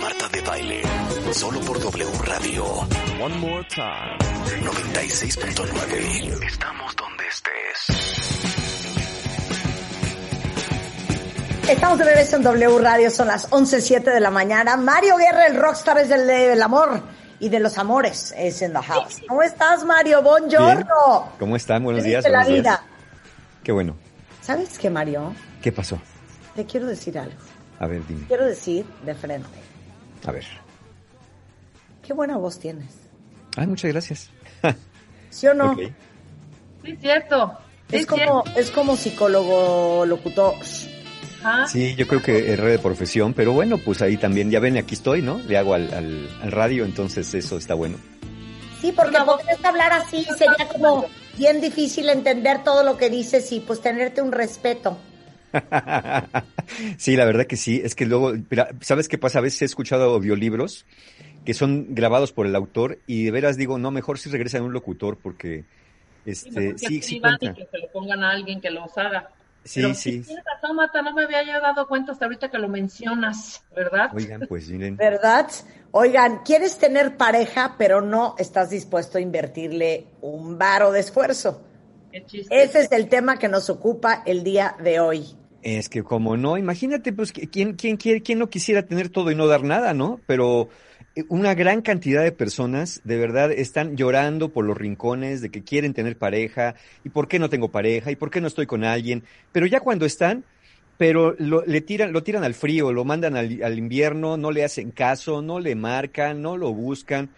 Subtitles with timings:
[0.00, 0.82] Marta de Baile,
[1.32, 2.64] solo por W Radio.
[3.22, 4.18] One more time.
[4.64, 6.44] 96.9.
[6.44, 7.86] Estamos donde estés.
[11.68, 14.76] Estamos de regreso en W Radio, son las 11.07 de la mañana.
[14.76, 17.02] Mario Guerra, el rockstar es del, del amor
[17.38, 19.22] y de los amores, es en the house.
[19.28, 20.22] ¿Cómo estás, Mario?
[20.22, 21.32] Buongiorno.
[21.38, 21.84] ¿Cómo están?
[21.84, 22.28] Buenos ¿Qué días.
[22.28, 22.80] la buenos?
[23.62, 23.96] Qué bueno.
[24.42, 25.32] ¿Sabes qué, Mario?
[25.62, 25.98] ¿Qué pasó?
[26.54, 27.34] Te quiero decir algo.
[27.78, 28.26] A ver, dime.
[28.26, 29.48] Quiero decir de frente.
[30.24, 30.44] A ver.
[32.06, 32.86] Qué buena voz tienes.
[33.56, 34.30] Ay, muchas gracias.
[35.30, 35.72] ¿Sí o no?
[35.72, 35.80] Ok.
[36.84, 37.58] Sí, cierto.
[37.90, 40.54] Sí, Es como, es como psicólogo locutor.
[41.68, 44.94] Sí, yo creo que erré de profesión, pero bueno, pues ahí también, ya ven, aquí
[44.94, 45.38] estoy, ¿no?
[45.46, 47.98] Le hago al, al, al radio, entonces eso está bueno.
[48.80, 51.06] Sí, porque podrías hablar así, sería como
[51.38, 54.98] bien difícil entender todo lo que dices y pues tenerte un respeto.
[56.98, 57.80] sí, la verdad que sí.
[57.84, 59.38] Es que luego, mira, ¿sabes qué pasa?
[59.38, 60.86] A veces he escuchado audiolibros
[61.44, 64.72] que son grabados por el autor y de veras digo, no, mejor si regresan un
[64.72, 65.64] locutor porque,
[66.26, 69.30] Sí, este, sí, sí y que se lo pongan a alguien que los haga.
[69.62, 70.20] Sí, Pero sí.
[70.22, 74.10] Tienes razón, Marta, no me había dado cuenta hasta ahorita que lo mencionas, ¿verdad?
[74.12, 74.96] Oigan, pues miren.
[74.96, 75.48] ¿Verdad?
[75.92, 81.62] Oigan, quieres tener pareja, pero no estás dispuesto a invertirle un varo de esfuerzo.
[82.12, 82.62] Qué chiste.
[82.62, 85.36] Ese es el tema que nos ocupa el día de hoy.
[85.68, 89.34] Es que como no, imagínate, pues, ¿quién, quién, quiere, quién no quisiera tener todo y
[89.34, 90.20] no dar nada, ¿no?
[90.24, 90.68] Pero
[91.16, 95.64] eh, una gran cantidad de personas de verdad están llorando por los rincones de que
[95.64, 98.84] quieren tener pareja y por qué no tengo pareja y por qué no estoy con
[98.84, 100.44] alguien, pero ya cuando están,
[100.98, 104.62] pero lo, le tiran, lo tiran al frío, lo mandan al, al invierno, no le
[104.62, 107.30] hacen caso, no le marcan, no lo buscan.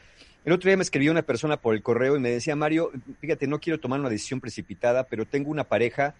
[0.44, 3.46] El otro día me escribió una persona por el correo y me decía, Mario, fíjate,
[3.46, 6.14] no quiero tomar una decisión precipitada, pero tengo una pareja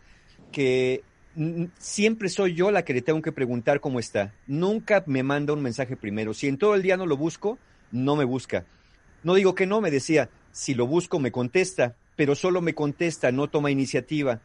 [0.50, 1.02] que
[1.78, 4.34] siempre soy yo la que le tengo que preguntar cómo está.
[4.46, 6.34] Nunca me manda un mensaje primero.
[6.34, 7.58] Si en todo el día no lo busco,
[7.92, 8.66] no me busca.
[9.22, 13.32] No digo que no, me decía, si lo busco me contesta, pero solo me contesta,
[13.32, 14.40] no toma iniciativa.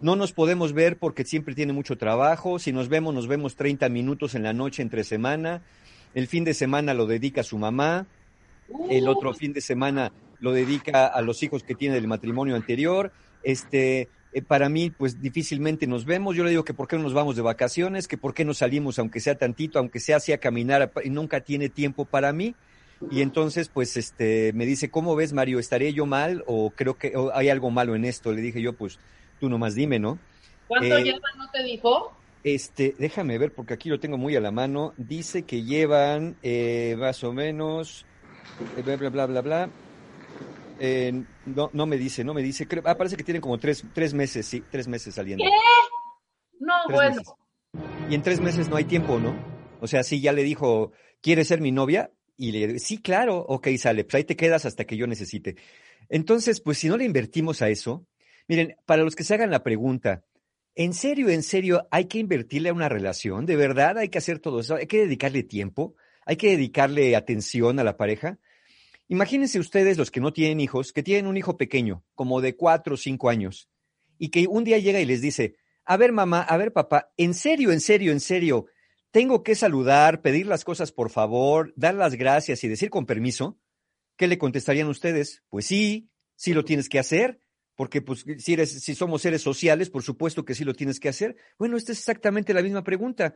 [0.00, 2.58] No nos podemos ver porque siempre tiene mucho trabajo.
[2.58, 5.62] Si nos vemos, nos vemos 30 minutos en la noche entre semana.
[6.14, 8.06] El fin de semana lo dedica a su mamá.
[8.90, 13.12] El otro fin de semana lo dedica a los hijos que tiene del matrimonio anterior.
[13.42, 16.36] Este, eh, para mí, pues difícilmente nos vemos.
[16.36, 18.52] Yo le digo que por qué no nos vamos de vacaciones, que por qué no
[18.52, 22.54] salimos, aunque sea tantito, aunque sea así a caminar, y nunca tiene tiempo para mí.
[23.10, 25.58] Y entonces, pues, este, me dice, ¿cómo ves, Mario?
[25.58, 28.30] ¿Estaré yo mal o creo que o hay algo malo en esto?
[28.30, 28.98] Le dije yo, pues,
[29.40, 30.18] tú nomás dime, ¿no?
[30.68, 32.12] ¿Cuánto eh, llevan, no te dijo?
[32.44, 34.92] Este, déjame ver porque aquí lo tengo muy a la mano.
[34.98, 38.04] Dice que llevan eh, más o menos,
[38.76, 39.70] eh, bla, bla, bla, bla, bla.
[40.78, 42.66] Eh, no, no me dice, no me dice.
[42.66, 45.44] Creo, ah, parece que tienen como tres, tres meses, sí, tres meses saliendo.
[45.44, 45.50] ¿Qué?
[46.60, 47.16] No, Tres bueno.
[47.16, 47.34] meses.
[48.10, 49.34] Y en tres meses no hay tiempo, ¿no?
[49.80, 52.10] O sea, sí, ya le dijo, ¿quieres ser mi novia?
[52.36, 55.56] Y le sí, claro, ok, sale, pues ahí te quedas hasta que yo necesite.
[56.08, 58.06] Entonces, pues si no le invertimos a eso,
[58.48, 60.24] miren, para los que se hagan la pregunta,
[60.74, 63.46] ¿en serio, en serio hay que invertirle a una relación?
[63.46, 64.76] ¿De verdad hay que hacer todo eso?
[64.76, 65.94] ¿Hay que dedicarle tiempo?
[66.24, 68.38] ¿Hay que dedicarle atención a la pareja?
[69.08, 72.94] Imagínense ustedes los que no tienen hijos, que tienen un hijo pequeño, como de cuatro
[72.94, 73.68] o cinco años,
[74.18, 77.34] y que un día llega y les dice, a ver mamá, a ver papá, en
[77.34, 78.66] serio, en serio, en serio,
[79.12, 83.58] tengo que saludar, pedir las cosas por favor, dar las gracias y decir con permiso,
[84.16, 85.44] ¿qué le contestarían ustedes?
[85.48, 87.38] Pues sí, sí lo tienes que hacer,
[87.76, 91.08] porque pues si eres, si somos seres sociales, por supuesto que sí lo tienes que
[91.08, 91.36] hacer.
[91.58, 93.34] Bueno, esta es exactamente la misma pregunta.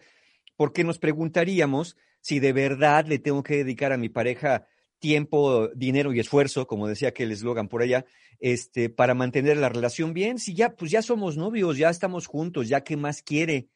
[0.57, 4.67] ¿Por qué nos preguntaríamos si de verdad le tengo que dedicar a mi pareja
[5.01, 8.05] tiempo, dinero y esfuerzo, como decía aquel eslogan por allá,
[8.39, 10.39] este, para mantener la relación bien?
[10.39, 13.69] Si ya, pues ya somos novios, ya estamos juntos, ya qué más quiere.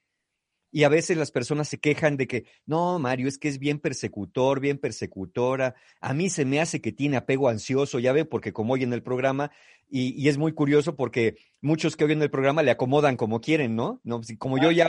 [0.71, 3.79] Y a veces las personas se quejan de que, no, Mario, es que es bien
[3.79, 5.77] persecutor, bien persecutora.
[6.01, 9.03] A mí se me hace que tiene apego ansioso, ya ve, porque como oyen el
[9.03, 9.53] programa,
[9.89, 13.77] y, y es muy curioso porque muchos que oyen el programa le acomodan como quieren,
[13.77, 14.01] ¿no?
[14.03, 14.89] no si- como yo ya,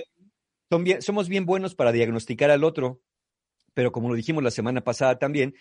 [0.71, 3.01] son bien, somos bien buenos para diagnosticar al otro,
[3.75, 5.53] pero como lo dijimos la semana pasada también,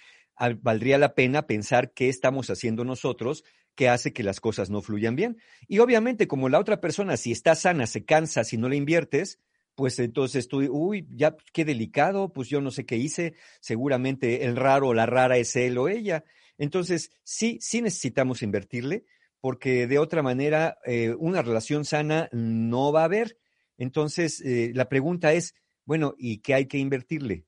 [0.62, 3.44] valdría la pena pensar qué estamos haciendo nosotros
[3.75, 5.38] que hace que las cosas no fluyan bien.
[5.66, 9.40] Y obviamente, como la otra persona, si está sana, se cansa, si no le inviertes,
[9.75, 14.56] pues entonces tú, uy, ya qué delicado, pues yo no sé qué hice, seguramente el
[14.56, 16.25] raro o la rara es él o ella.
[16.58, 19.04] Entonces, sí, sí necesitamos invertirle,
[19.40, 23.38] porque de otra manera eh, una relación sana no va a haber.
[23.76, 25.54] Entonces, eh, la pregunta es,
[25.84, 27.44] bueno, ¿y qué hay que invertirle?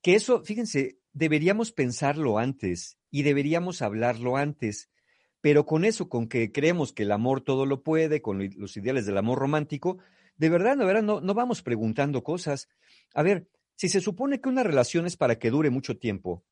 [0.00, 4.88] Que eso, fíjense, deberíamos pensarlo antes y deberíamos hablarlo antes,
[5.40, 9.04] pero con eso, con que creemos que el amor todo lo puede, con los ideales
[9.04, 9.98] del amor romántico,
[10.36, 12.68] de verdad, de verdad, no, no vamos preguntando cosas.
[13.14, 13.48] A ver,
[13.80, 16.44] Si se supone que una relación es para que dure mucho tiempo,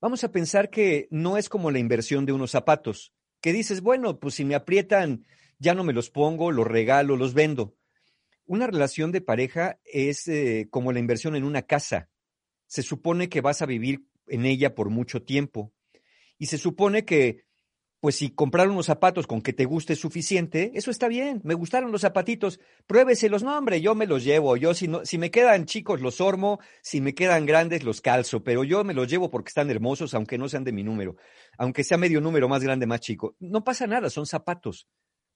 [0.00, 4.20] vamos a pensar que no es como la inversión de unos zapatos, que dices, bueno,
[4.20, 5.24] pues si me aprietan,
[5.58, 7.74] ya no me los pongo, los regalo, los vendo.
[8.46, 12.10] Una relación de pareja es eh, como la inversión en una casa.
[12.68, 15.72] Se supone que vas a vivir en ella por mucho tiempo.
[16.38, 17.48] Y se supone que
[18.00, 21.40] pues si comprar unos zapatos con que te guste es suficiente, eso está bien.
[21.42, 23.42] Me gustaron los zapatitos, pruébeselos.
[23.42, 24.56] No, hombre, yo me los llevo.
[24.56, 26.60] Yo, si, no, si me quedan chicos, los ormo.
[26.80, 28.44] Si me quedan grandes, los calzo.
[28.44, 31.16] Pero yo me los llevo porque están hermosos, aunque no sean de mi número.
[31.58, 33.34] Aunque sea medio número más grande, más chico.
[33.40, 34.86] No pasa nada, son zapatos.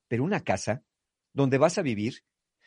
[0.07, 0.85] Pero una casa
[1.33, 2.23] donde vas a vivir,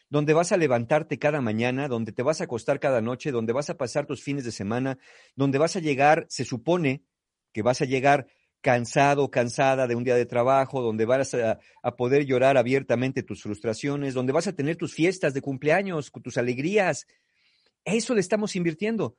[0.09, 3.69] donde vas a levantarte cada mañana, donde te vas a acostar cada noche, donde vas
[3.69, 4.97] a pasar tus fines de semana,
[5.35, 7.03] donde vas a llegar, se supone
[7.51, 8.27] que vas a llegar
[8.65, 11.59] cansado, cansada de un día de trabajo, donde vas a,
[11.95, 17.05] poder llorar abiertamente tus frustraciones, donde vas a tener tus fiestas de cumpleaños, tus alegrías.
[17.83, 19.17] Eso le estamos invirtiendo.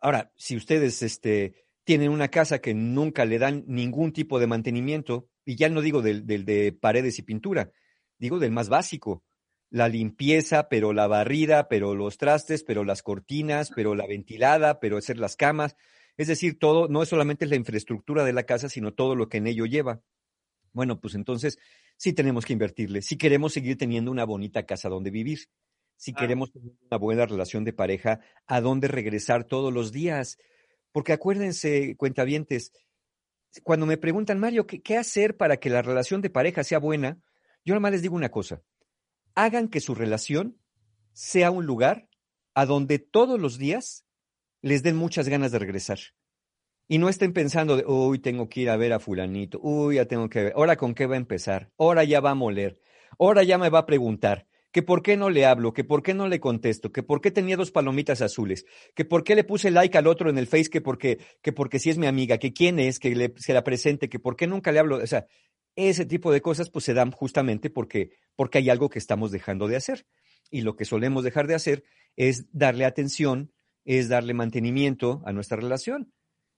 [0.00, 5.28] Ahora, si ustedes este, tienen una casa que nunca le dan ningún tipo de mantenimiento,
[5.44, 7.70] y ya no digo del, del de paredes y pintura,
[8.18, 9.22] digo del más básico,
[9.70, 14.96] la limpieza, pero la barrida, pero los trastes, pero las cortinas, pero la ventilada, pero
[14.96, 15.76] hacer las camas,
[16.16, 19.38] es decir, todo, no es solamente la infraestructura de la casa, sino todo lo que
[19.38, 20.00] en ello lleva.
[20.72, 21.58] Bueno, pues entonces
[21.96, 23.02] sí tenemos que invertirle.
[23.02, 25.40] Si queremos seguir teniendo una bonita casa donde vivir,
[25.96, 30.38] si queremos tener una buena relación de pareja, a dónde regresar todos los días.
[30.92, 32.72] Porque acuérdense, cuentavientes,
[33.62, 37.18] cuando me preguntan, Mario, ¿qué, ¿qué, hacer para que la relación de pareja sea buena?
[37.64, 38.62] Yo nomás les digo una cosa.
[39.36, 40.58] Hagan que su relación
[41.12, 42.08] sea un lugar
[42.54, 44.06] a donde todos los días
[44.62, 45.98] les den muchas ganas de regresar.
[46.88, 50.06] Y no estén pensando de, uy, tengo que ir a ver a fulanito, uy, ya
[50.06, 52.80] tengo que ver, ahora con qué va a empezar, ahora ya va a moler,
[53.18, 56.14] ahora ya me va a preguntar, que por qué no le hablo, que por qué
[56.14, 59.70] no le contesto, que por qué tenía dos palomitas azules, que por qué le puse
[59.70, 62.52] like al otro en el Face, que porque, que porque si es mi amiga, que
[62.52, 65.26] quién es, que le, se la presente, que por qué nunca le hablo, o sea,
[65.76, 69.68] ese tipo de cosas pues se dan justamente porque, porque hay algo que estamos dejando
[69.68, 70.06] de hacer.
[70.50, 71.84] Y lo que solemos dejar de hacer
[72.16, 73.52] es darle atención
[73.86, 76.12] es darle mantenimiento a nuestra relación.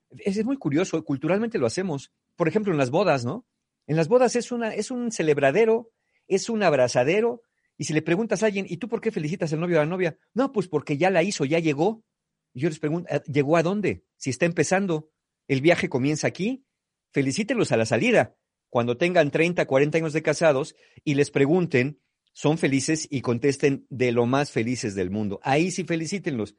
[0.09, 2.11] Es, muy curioso, culturalmente lo hacemos.
[2.35, 3.45] Por ejemplo, en las bodas, ¿no?
[3.85, 5.91] En las bodas es, una, es un celebradero,
[6.27, 7.43] es un abrazadero,
[7.77, 9.85] y si le preguntas a alguien, ¿y tú por qué felicitas al novio o a
[9.85, 10.17] la novia?
[10.33, 12.03] No, pues porque ya la hizo, ya llegó.
[12.53, 14.03] Y yo les pregunto, ah, ¿llegó a dónde?
[14.17, 15.11] Si está empezando,
[15.47, 16.65] el viaje comienza aquí,
[17.11, 18.35] felicítenlos a la salida.
[18.69, 21.99] Cuando tengan 30, 40 años de casados y les pregunten,
[22.33, 25.39] son felices y contesten de lo más felices del mundo.
[25.43, 26.55] Ahí sí felicítenlos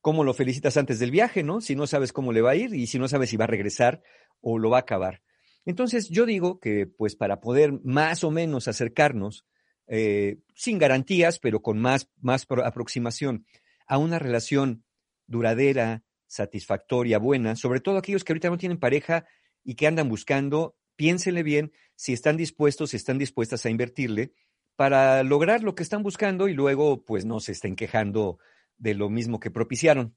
[0.00, 1.60] cómo lo felicitas antes del viaje, ¿no?
[1.60, 3.48] Si no sabes cómo le va a ir y si no sabes si va a
[3.48, 4.02] regresar
[4.40, 5.22] o lo va a acabar.
[5.66, 9.44] Entonces, yo digo que, pues, para poder más o menos acercarnos,
[9.86, 13.44] eh, sin garantías, pero con más, más aproximación
[13.86, 14.84] a una relación
[15.26, 19.26] duradera, satisfactoria, buena, sobre todo aquellos que ahorita no tienen pareja
[19.64, 24.34] y que andan buscando, piénsenle bien si están dispuestos, si están dispuestas a invertirle
[24.76, 28.38] para lograr lo que están buscando y luego, pues, no se estén quejando
[28.76, 30.14] de lo mismo que propiciaron.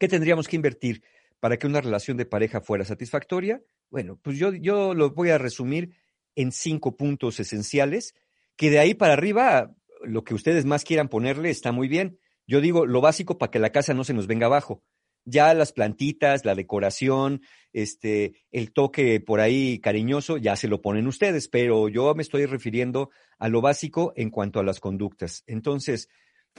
[0.00, 1.04] ¿Qué tendríamos que invertir
[1.38, 3.62] para que una relación de pareja fuera satisfactoria?
[3.88, 5.94] Bueno, pues yo, yo lo voy a resumir
[6.34, 8.16] en cinco puntos esenciales,
[8.56, 12.18] que de ahí para arriba, lo que ustedes más quieran ponerle está muy bien.
[12.48, 14.82] Yo digo lo básico para que la casa no se nos venga abajo.
[15.24, 17.42] Ya las plantitas, la decoración,
[17.72, 22.46] este, el toque por ahí cariñoso, ya se lo ponen ustedes, pero yo me estoy
[22.46, 25.42] refiriendo a lo básico en cuanto a las conductas.
[25.46, 26.08] Entonces,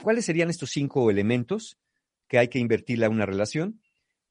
[0.02, 1.78] ¿Cuáles serían estos cinco elementos
[2.28, 3.80] que hay que invertirle a una relación?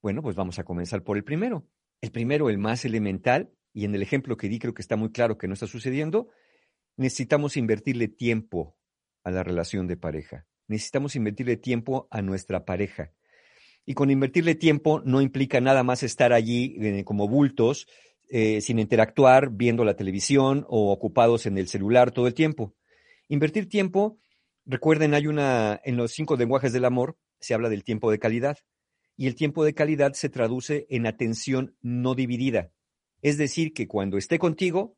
[0.00, 1.66] Bueno, pues vamos a comenzar por el primero.
[2.00, 5.10] El primero, el más elemental, y en el ejemplo que di creo que está muy
[5.10, 6.28] claro que no está sucediendo,
[6.96, 8.76] necesitamos invertirle tiempo
[9.24, 10.46] a la relación de pareja.
[10.68, 13.12] Necesitamos invertirle tiempo a nuestra pareja.
[13.86, 17.86] Y con invertirle tiempo no implica nada más estar allí eh, como bultos,
[18.28, 22.74] eh, sin interactuar, viendo la televisión o ocupados en el celular todo el tiempo.
[23.28, 24.18] Invertir tiempo
[24.68, 28.58] Recuerden, hay una, en los cinco lenguajes del amor se habla del tiempo de calidad
[29.16, 32.72] y el tiempo de calidad se traduce en atención no dividida.
[33.22, 34.96] Es decir, que cuando esté contigo,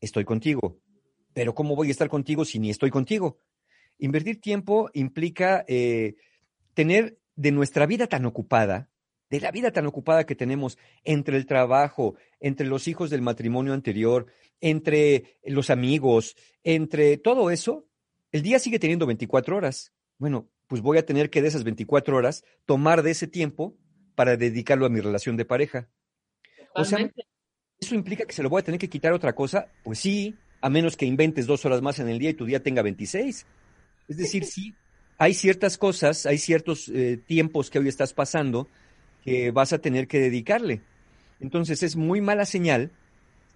[0.00, 0.78] estoy contigo.
[1.34, 3.40] Pero ¿cómo voy a estar contigo si ni estoy contigo?
[3.98, 6.14] Invertir tiempo implica eh,
[6.74, 8.90] tener de nuestra vida tan ocupada,
[9.30, 13.74] de la vida tan ocupada que tenemos entre el trabajo, entre los hijos del matrimonio
[13.74, 14.26] anterior,
[14.60, 17.86] entre los amigos, entre todo eso,
[18.32, 19.92] el día sigue teniendo 24 horas.
[20.18, 23.76] Bueno, pues voy a tener que de esas 24 horas tomar de ese tiempo
[24.16, 25.88] para dedicarlo a mi relación de pareja.
[26.74, 26.98] O sea,
[27.78, 29.68] ¿eso implica que se lo voy a tener que quitar otra cosa?
[29.84, 32.64] Pues sí, a menos que inventes dos horas más en el día y tu día
[32.64, 33.46] tenga 26.
[34.08, 34.74] Es decir, sí,
[35.18, 38.68] hay ciertas cosas, hay ciertos eh, tiempos que hoy estás pasando
[39.24, 40.80] que vas a tener que dedicarle.
[41.40, 42.92] Entonces es muy mala señal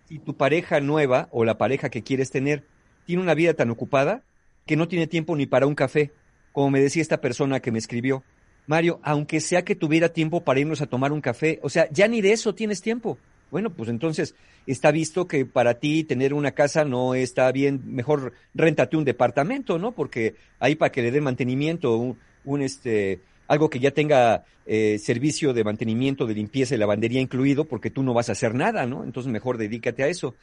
[0.09, 2.65] si tu pareja nueva o la pareja que quieres tener
[3.07, 4.23] tiene una vida tan ocupada
[4.67, 6.13] que no tiene tiempo ni para un café,
[6.53, 8.23] como me decía esta persona que me escribió.
[8.67, 12.07] Mario, aunque sea que tuviera tiempo para irnos a tomar un café, o sea, ya
[12.07, 13.19] ni de eso tienes tiempo.
[13.53, 14.35] Bueno, pues entonces
[14.67, 19.79] está visto que para ti tener una casa no está bien, mejor réntate un departamento,
[19.79, 19.93] ¿no?
[19.93, 24.99] Porque ahí para que le dé mantenimiento, un, un, este, algo que ya tenga eh,
[24.99, 28.87] servicio de mantenimiento, de limpieza y lavandería incluido, porque tú no vas a hacer nada,
[28.87, 29.05] ¿no?
[29.05, 30.35] Entonces mejor dedícate a eso.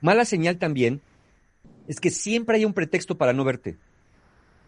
[0.00, 1.02] Mala señal también
[1.86, 3.76] es que siempre hay un pretexto para no verte.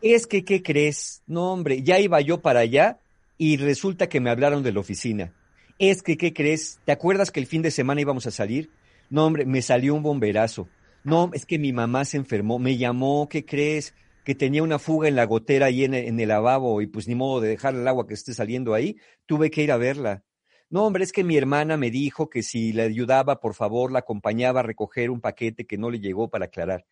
[0.03, 1.23] Es que, ¿qué crees?
[1.27, 2.99] No, hombre, ya iba yo para allá
[3.39, 5.33] y resulta que me hablaron de la oficina.
[5.81, 6.79] Es que, ¿qué crees?
[6.85, 8.71] ¿Te acuerdas que el fin de semana íbamos a salir?
[9.09, 10.69] No, hombre, me salió un bomberazo.
[11.05, 13.95] No, es que mi mamá se enfermó, me llamó, ¿qué crees?
[14.23, 17.41] Que tenía una fuga en la gotera ahí en, el lavabo y pues ni modo
[17.41, 20.23] de dejar el agua que esté saliendo ahí, tuve que ir a verla.
[20.69, 24.01] No, hombre, es que mi hermana me dijo que si le ayudaba, por favor, la
[24.01, 26.85] acompañaba a recoger un paquete que no le llegó para aclarar.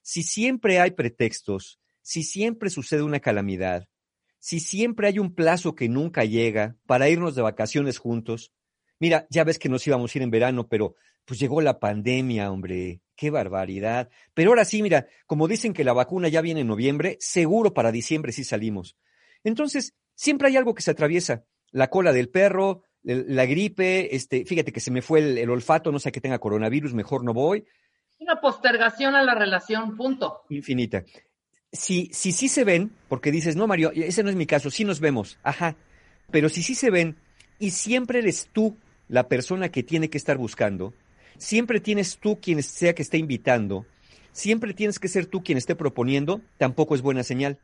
[0.00, 3.86] Si siempre hay pretextos, si siempre sucede una calamidad,
[4.40, 8.52] si siempre hay un plazo que nunca llega para irnos de vacaciones juntos,
[8.98, 12.50] mira, ya ves que nos íbamos a ir en verano, pero pues llegó la pandemia,
[12.50, 14.08] hombre, qué barbaridad.
[14.32, 17.92] Pero ahora sí, mira, como dicen que la vacuna ya viene en noviembre, seguro para
[17.92, 18.96] diciembre sí salimos.
[19.44, 21.44] Entonces, siempre hay algo que se atraviesa.
[21.70, 25.92] La cola del perro, la gripe, este, fíjate que se me fue el, el olfato,
[25.92, 27.66] no sé que tenga coronavirus, mejor no voy.
[28.18, 30.44] Una postergación a la relación, punto.
[30.48, 31.04] Infinita
[31.72, 34.84] si, si sí se ven, porque dices, no, Mario, ese no es mi caso, sí
[34.84, 35.76] nos vemos, ajá,
[36.30, 37.16] pero si sí se ven
[37.58, 38.76] y siempre eres tú
[39.08, 40.94] la persona que tiene que estar buscando,
[41.38, 43.86] siempre tienes tú quien sea que esté invitando,
[44.32, 47.58] siempre tienes que ser tú quien esté proponiendo, tampoco es buena señal,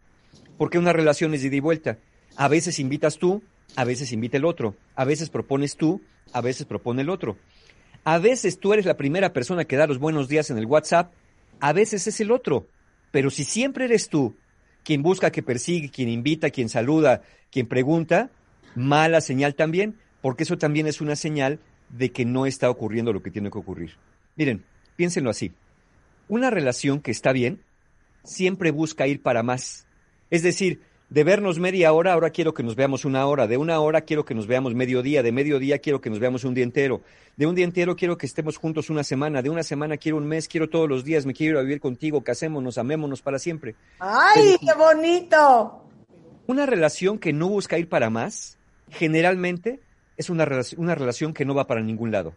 [0.58, 1.98] porque una relación es de ida y vuelta.
[2.36, 3.42] A veces invitas tú,
[3.76, 6.00] a veces invita el otro, a veces propones tú,
[6.32, 7.36] a veces propone el otro.
[8.04, 11.12] A veces tú eres la primera persona que da los buenos días en el WhatsApp,
[11.60, 12.66] a veces es el otro.
[13.16, 14.36] Pero si siempre eres tú
[14.84, 18.30] quien busca, que persigue, quien invita, quien saluda, quien pregunta,
[18.74, 21.58] mala señal también, porque eso también es una señal
[21.88, 23.92] de que no está ocurriendo lo que tiene que ocurrir.
[24.36, 25.54] Miren, piénsenlo así.
[26.28, 27.62] Una relación que está bien
[28.22, 29.86] siempre busca ir para más.
[30.28, 33.78] Es decir, de vernos media hora, ahora quiero que nos veamos una hora, de una
[33.78, 36.54] hora quiero que nos veamos medio día, de medio día quiero que nos veamos un
[36.54, 37.02] día entero,
[37.36, 40.26] de un día entero quiero que estemos juntos una semana, de una semana quiero un
[40.26, 43.76] mes, quiero todos los días, me quiero ir a vivir contigo, casémonos, amémonos para siempre.
[44.00, 45.84] ¡Ay, qué bonito!
[46.48, 48.58] Una relación que no busca ir para más,
[48.90, 49.80] generalmente
[50.16, 50.46] es una,
[50.76, 52.34] una relación que no va para ningún lado.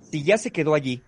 [0.00, 1.02] Si ya se quedó allí,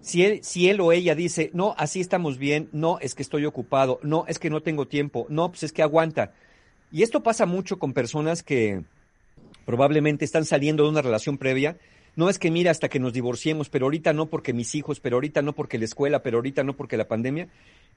[0.00, 3.44] si él, si él o ella dice, no, así estamos bien, no, es que estoy
[3.44, 6.32] ocupado, no, es que no tengo tiempo, no, pues es que aguanta.
[6.90, 8.82] Y esto pasa mucho con personas que
[9.64, 11.76] probablemente están saliendo de una relación previa.
[12.16, 15.16] No es que mira hasta que nos divorciemos, pero ahorita no porque mis hijos, pero
[15.16, 17.48] ahorita no porque la escuela, pero ahorita no porque la pandemia.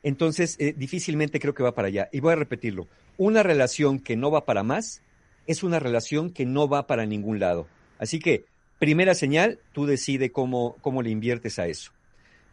[0.04, 2.10] Entonces, eh, difícilmente creo que va para allá.
[2.12, 2.88] Y voy a repetirlo.
[3.18, 5.02] Una relación que no va para más
[5.48, 7.68] es una relación que no va para ningún lado.
[7.98, 8.46] Así que
[8.84, 11.94] Primera señal, tú decides cómo, cómo le inviertes a eso.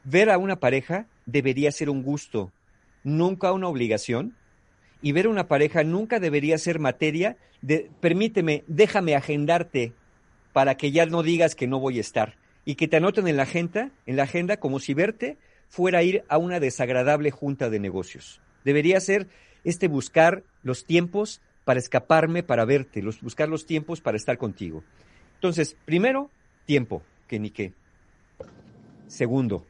[0.04, 2.52] Ver a una pareja debería ser un gusto,
[3.02, 4.36] nunca una obligación.
[5.02, 9.92] Y ver a una pareja nunca debería ser materia de, permíteme, déjame agendarte
[10.52, 12.36] para que ya no digas que no voy a estar.
[12.64, 15.36] Y que te anoten en la agenda, en la agenda como si verte
[15.68, 18.40] fuera ir a una desagradable junta de negocios.
[18.64, 19.26] Debería ser
[19.64, 24.84] este buscar los tiempos para escaparme, para verte, los, buscar los tiempos para estar contigo.
[25.40, 26.28] Entonces, primero,
[26.66, 27.72] tiempo, que ni qué.
[29.06, 29.64] Segundo,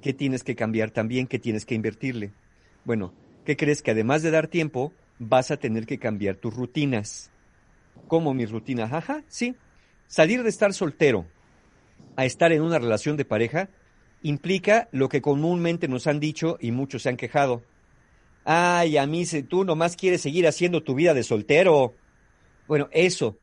[0.00, 1.26] ¿qué tienes que cambiar también?
[1.26, 2.30] ¿Qué tienes que invertirle?
[2.86, 3.12] Bueno,
[3.44, 7.30] ¿qué crees que además de dar tiempo, vas a tener que cambiar tus rutinas?
[8.08, 8.84] ¿Cómo mi rutina?
[8.84, 9.54] Ajá, sí.
[10.06, 11.26] Salir de estar soltero
[12.16, 13.68] a estar en una relación de pareja
[14.22, 17.60] implica lo que comúnmente nos han dicho y muchos se han quejado.
[18.46, 21.92] Ay, a mí tú nomás quieres seguir haciendo tu vida de soltero.
[22.66, 23.36] Bueno, eso,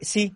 [0.00, 0.34] sí,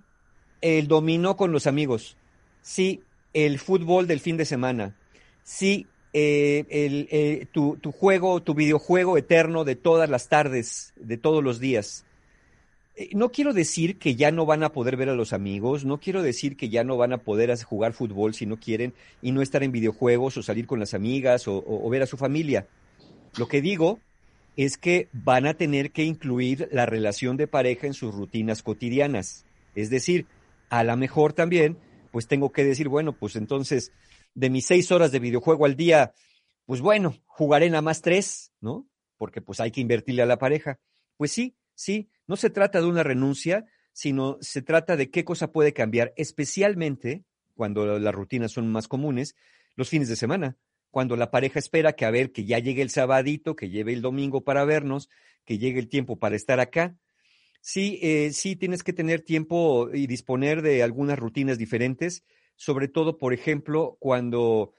[0.63, 2.17] el dominó con los amigos,
[2.63, 3.03] sí,
[3.35, 4.97] el fútbol del fin de semana,
[5.43, 11.17] sí, eh, el, eh, tu, tu, juego, tu videojuego eterno de todas las tardes, de
[11.17, 12.05] todos los días.
[12.97, 15.99] Eh, no quiero decir que ya no van a poder ver a los amigos, no
[15.99, 18.93] quiero decir que ya no van a poder jugar fútbol si no quieren
[19.23, 22.17] y no estar en videojuegos o salir con las amigas o, o ver a su
[22.17, 22.67] familia.
[23.39, 23.99] Lo que digo
[24.57, 29.47] es que van a tener que incluir la relación de pareja en sus rutinas cotidianas.
[29.75, 30.27] Es decir,
[30.73, 31.79] a lo mejor también,
[32.11, 33.93] pues tengo que decir, bueno, pues entonces,
[34.35, 36.15] de mis seis horas de videojuego al día,
[36.67, 38.89] pues bueno, jugaré nada más tres, ¿no?
[39.23, 40.81] porque pues hay que invertirle a la pareja.
[41.17, 45.53] Pues sí, sí, no se trata de una renuncia, sino se trata de qué cosa
[45.53, 47.23] puede cambiar, especialmente
[47.55, 49.37] cuando las rutinas son más comunes,
[49.77, 50.57] los fines de semana,
[50.91, 54.03] cuando la pareja espera que a ver que ya llegue el sabadito, que lleve el
[54.03, 55.09] domingo para vernos,
[55.45, 56.97] que llegue el tiempo para estar acá.
[57.65, 62.25] Sí, eh, sí tienes que tener tiempo y disponer de algunas rutinas diferentes,
[62.57, 64.75] sobre todo, por ejemplo, cuando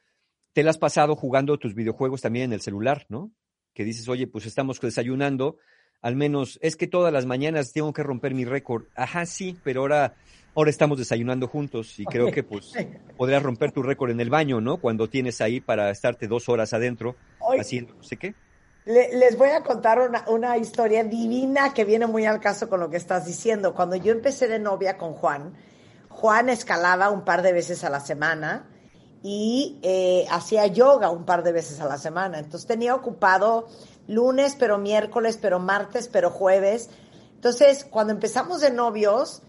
[0.51, 3.31] te la has pasado jugando tus videojuegos también en el celular, ¿no?
[3.73, 5.59] Que dices, oye, pues estamos desayunando,
[6.01, 8.83] al menos es que todas las mañanas tengo que romper mi récord.
[8.95, 10.15] Ajá, sí, pero ahora,
[10.53, 12.73] ahora estamos desayunando juntos y creo que pues
[13.15, 14.75] podrías romper tu récord en el baño, ¿no?
[14.81, 17.15] Cuando tienes ahí para estarte dos horas adentro
[17.57, 18.35] haciendo no sé qué.
[18.85, 22.89] Les voy a contar una, una historia divina que viene muy al caso con lo
[22.89, 23.73] que estás diciendo.
[23.73, 25.53] Cuando yo empecé de novia con Juan,
[26.09, 28.69] Juan escalaba un par de veces a la semana
[29.23, 32.39] y eh, hacía yoga un par de veces a la semana.
[32.39, 33.67] Entonces tenía ocupado
[34.07, 36.89] lunes, pero miércoles, pero martes, pero jueves.
[37.35, 39.41] Entonces, cuando empezamos de novios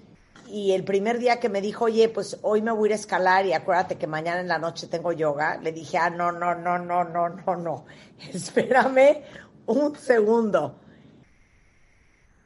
[0.49, 2.97] y el primer día que me dijo, oye, pues hoy me voy a ir a
[2.97, 6.55] escalar y acuérdate que mañana en la noche tengo yoga, le dije, ah, no, no,
[6.55, 7.85] no, no, no, no, no,
[8.33, 9.23] espérame
[9.67, 10.81] un segundo.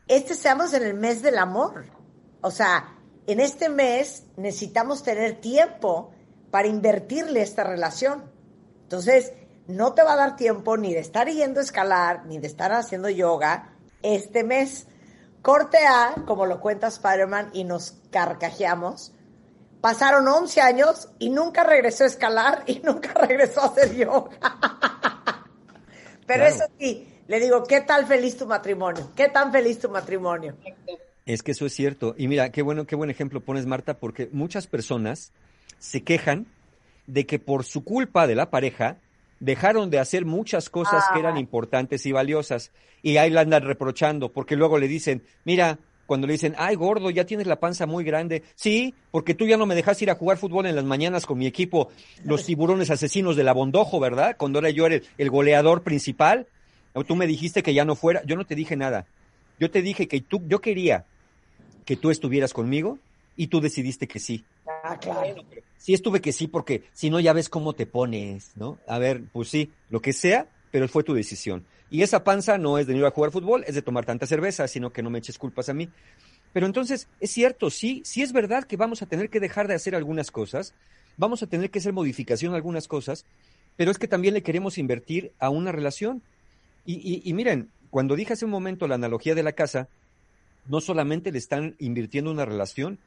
[0.06, 1.84] Este estamos en el mes del amor.
[2.40, 6.12] O sea, en este mes necesitamos tener tiempo
[6.50, 8.30] para invertirle esta relación.
[8.84, 9.32] Entonces,
[9.66, 12.72] no te va a dar tiempo ni de estar yendo a escalar, ni de estar
[12.72, 14.86] haciendo yoga este mes.
[15.48, 19.14] Corte A, como lo cuenta Spider-Man, y nos carcajeamos.
[19.80, 24.38] Pasaron 11 años y nunca regresó a escalar y nunca regresó a hacer yoga.
[26.26, 29.10] Pero eso sí, le digo, ¿qué tal feliz tu matrimonio?
[29.16, 30.54] ¿Qué tan feliz tu matrimonio?
[31.24, 32.14] Es que eso es cierto.
[32.18, 35.32] Y mira, qué bueno, qué buen ejemplo pones, Marta, porque muchas personas
[35.78, 36.44] se quejan
[37.06, 38.98] de que por su culpa de la pareja
[39.40, 44.32] dejaron de hacer muchas cosas que eran importantes y valiosas y ahí la andan reprochando
[44.32, 48.02] porque luego le dicen, mira, cuando le dicen, ay gordo, ya tienes la panza muy
[48.02, 51.26] grande, sí, porque tú ya no me dejas ir a jugar fútbol en las mañanas
[51.26, 51.90] con mi equipo,
[52.24, 54.36] los tiburones asesinos de la Bondojo, ¿verdad?
[54.38, 56.46] Cuando era yo el, el goleador principal,
[56.94, 59.06] o tú me dijiste que ya no fuera, yo no te dije nada,
[59.60, 61.04] yo te dije que tú, yo quería
[61.84, 62.98] que tú estuvieras conmigo
[63.36, 64.44] y tú decidiste que sí.
[64.82, 65.42] Ah, claro.
[65.76, 68.78] sí estuve que sí, porque si no ya ves cómo te pones, ¿no?
[68.86, 71.64] A ver, pues sí, lo que sea, pero fue tu decisión.
[71.90, 74.68] Y esa panza no es de ir a jugar fútbol, es de tomar tanta cerveza,
[74.68, 75.88] sino que no me eches culpas a mí.
[76.52, 79.74] Pero entonces, es cierto, sí, sí es verdad que vamos a tener que dejar de
[79.74, 80.74] hacer algunas cosas,
[81.16, 83.24] vamos a tener que hacer modificación a algunas cosas,
[83.76, 86.22] pero es que también le queremos invertir a una relación.
[86.84, 89.88] Y, y miren, cuando dije hace un momento la analogía de la casa,
[90.66, 92.98] no solamente le están invirtiendo una relación,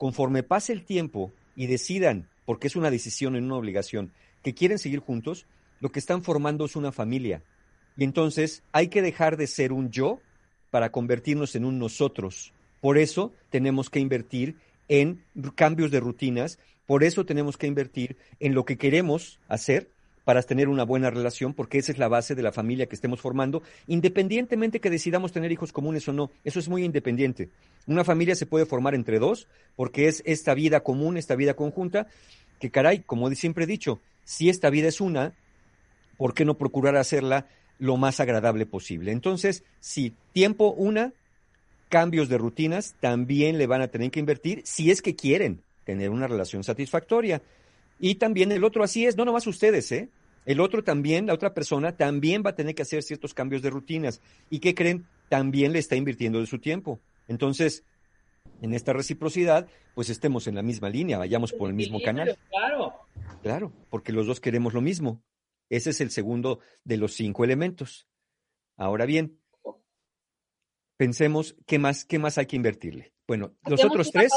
[0.00, 4.78] conforme pase el tiempo y decidan, porque es una decisión y una obligación, que quieren
[4.78, 5.44] seguir juntos,
[5.78, 7.42] lo que están formando es una familia.
[7.98, 10.18] Y entonces hay que dejar de ser un yo
[10.70, 12.54] para convertirnos en un nosotros.
[12.80, 14.56] Por eso tenemos que invertir
[14.88, 15.22] en
[15.54, 19.90] cambios de rutinas, por eso tenemos que invertir en lo que queremos hacer
[20.24, 23.20] para tener una buena relación, porque esa es la base de la familia que estemos
[23.20, 26.30] formando, independientemente que decidamos tener hijos comunes o no.
[26.42, 27.50] Eso es muy independiente.
[27.86, 32.06] Una familia se puede formar entre dos, porque es esta vida común, esta vida conjunta,
[32.58, 35.34] que caray, como siempre he dicho, si esta vida es una,
[36.16, 37.46] ¿por qué no procurar hacerla
[37.78, 39.12] lo más agradable posible?
[39.12, 41.12] Entonces, si tiempo una,
[41.88, 46.10] cambios de rutinas también le van a tener que invertir si es que quieren tener
[46.10, 47.42] una relación satisfactoria.
[47.98, 50.08] Y también el otro así es, no nomás ustedes, ¿eh?
[50.46, 53.70] El otro también, la otra persona, también va a tener que hacer ciertos cambios de
[53.70, 54.20] rutinas.
[54.48, 55.04] ¿Y qué creen?
[55.28, 56.98] También le está invirtiendo de su tiempo.
[57.30, 57.84] Entonces,
[58.60, 62.36] en esta reciprocidad, pues estemos en la misma línea, vayamos por el mismo canal.
[62.50, 62.92] Claro.
[63.40, 65.22] Claro, porque los dos queremos lo mismo.
[65.68, 68.08] Ese es el segundo de los cinco elementos.
[68.76, 69.38] Ahora bien,
[70.96, 73.12] pensemos qué más, qué más hay que invertirle.
[73.28, 74.32] Bueno, los otros tres,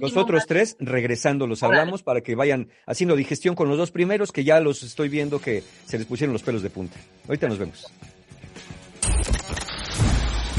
[0.00, 4.32] los otros tres, regresando, los hablamos para que vayan haciendo digestión con los dos primeros,
[4.32, 6.98] que ya los estoy viendo que se les pusieron los pelos de punta.
[7.28, 7.92] Ahorita nos vemos.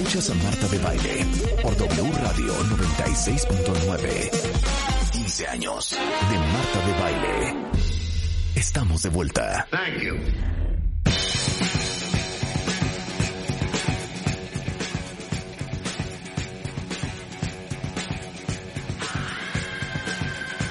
[0.00, 1.26] Escuchas a Marta de Baile
[1.62, 4.30] por W Radio 96.9.
[5.12, 7.54] 15 años de Marta de Baile.
[8.54, 9.68] Estamos de vuelta.
[9.70, 10.16] Thank you.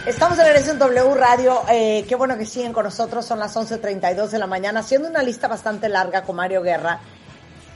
[0.07, 1.61] Estamos en regreso en W Radio.
[1.69, 3.23] Eh, qué bueno que siguen con nosotros.
[3.27, 6.99] Son las 11.32 de la mañana, haciendo una lista bastante larga con Mario Guerra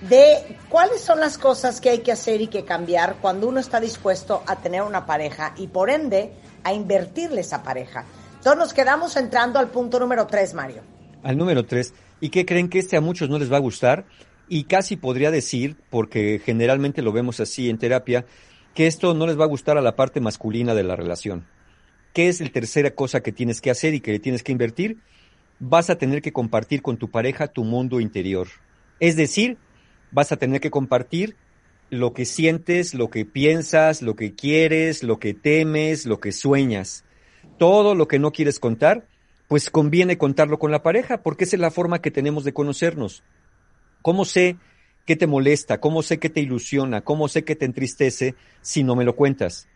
[0.10, 3.80] de cuáles son las cosas que hay que hacer y que cambiar cuando uno está
[3.80, 6.32] dispuesto a tener una pareja y por ende
[6.64, 8.06] a invertirle esa pareja.
[8.38, 10.82] Entonces nos quedamos entrando al punto número 3, Mario.
[11.24, 11.94] Al número 3.
[12.20, 14.06] ¿Y qué creen que este a muchos no les va a gustar?
[14.50, 18.26] Y casi podría decir, porque generalmente lo vemos así en terapia,
[18.74, 21.48] que esto no les va a gustar a la parte masculina de la relación.
[22.14, 24.98] ¿Qué es la tercera cosa que tienes que hacer y que tienes que invertir?
[25.60, 28.48] Vas a tener que compartir con tu pareja tu mundo interior.
[29.00, 29.58] Es decir,
[30.14, 31.36] vas a tener que compartir
[31.90, 37.04] lo que sientes, lo que piensas, lo que quieres, lo que temes, lo que sueñas.
[37.60, 39.08] Todo lo que no quieres contar,
[39.48, 43.24] pues conviene contarlo con la pareja, porque esa es la forma que tenemos de conocernos.
[44.02, 44.58] ¿Cómo sé
[45.06, 45.80] qué te molesta?
[45.80, 47.02] ¿Cómo sé qué te ilusiona?
[47.02, 49.68] ¿Cómo sé qué te entristece si no me lo cuentas?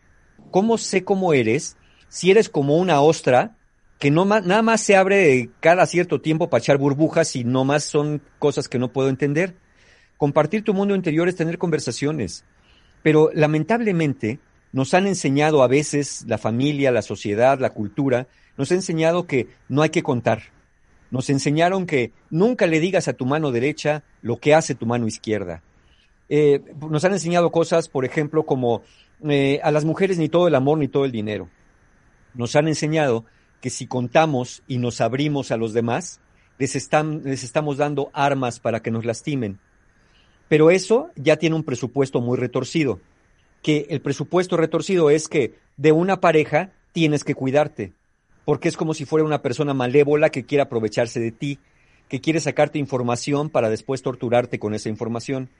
[0.50, 1.76] ¿Cómo sé cómo eres
[2.08, 3.56] si eres como una ostra
[3.98, 7.84] que no nada más se abre cada cierto tiempo para echar burbujas y no más
[7.84, 9.54] son cosas que no puedo entender?
[10.18, 12.44] Compartir tu mundo interior es tener conversaciones.
[13.02, 14.40] Pero lamentablemente
[14.72, 18.26] nos han enseñado a veces la familia, la sociedad, la cultura,
[18.56, 20.42] nos ha enseñado que no hay que contar.
[21.10, 25.06] Nos enseñaron que nunca le digas a tu mano derecha lo que hace tu mano
[25.06, 25.62] izquierda.
[26.28, 28.82] Eh, nos han enseñado cosas, por ejemplo, como
[29.26, 31.48] eh, a las mujeres ni todo el amor ni todo el dinero.
[32.34, 33.24] Nos han enseñado
[33.60, 36.20] que si contamos y nos abrimos a los demás,
[36.58, 39.58] les, están, les estamos dando armas para que nos lastimen.
[40.48, 43.00] Pero eso ya tiene un presupuesto muy retorcido,
[43.62, 47.92] que el presupuesto retorcido es que de una pareja tienes que cuidarte,
[48.44, 51.58] porque es como si fuera una persona malévola que quiere aprovecharse de ti,
[52.08, 55.50] que quiere sacarte información para después torturarte con esa información.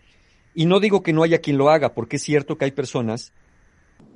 [0.54, 3.32] Y no digo que no haya quien lo haga, porque es cierto que hay personas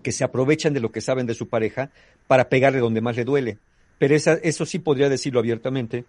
[0.02, 1.90] que se aprovechan de lo que saben de su pareja
[2.26, 3.58] para pegarle donde más le duele.
[3.98, 6.04] Pero esa, eso sí podría decirlo abiertamente.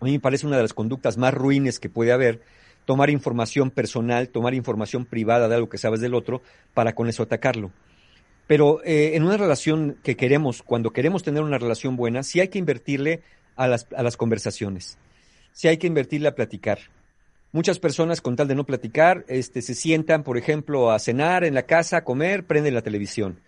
[0.00, 2.42] A mí me parece una de las conductas más ruines que puede haber,
[2.90, 6.42] tomar información personal, tomar información privada de algo que sabes del otro,
[6.74, 7.70] para con eso atacarlo.
[8.48, 12.48] Pero eh, en una relación que queremos, cuando queremos tener una relación buena, sí hay
[12.48, 13.22] que invertirle
[13.54, 14.98] a las, a las conversaciones,
[15.52, 16.80] sí hay que invertirle a platicar.
[17.52, 21.54] Muchas personas, con tal de no platicar, este, se sientan, por ejemplo, a cenar en
[21.54, 23.38] la casa, a comer, prenden la televisión.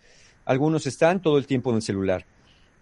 [0.44, 2.26] Algunos están todo el tiempo en el celular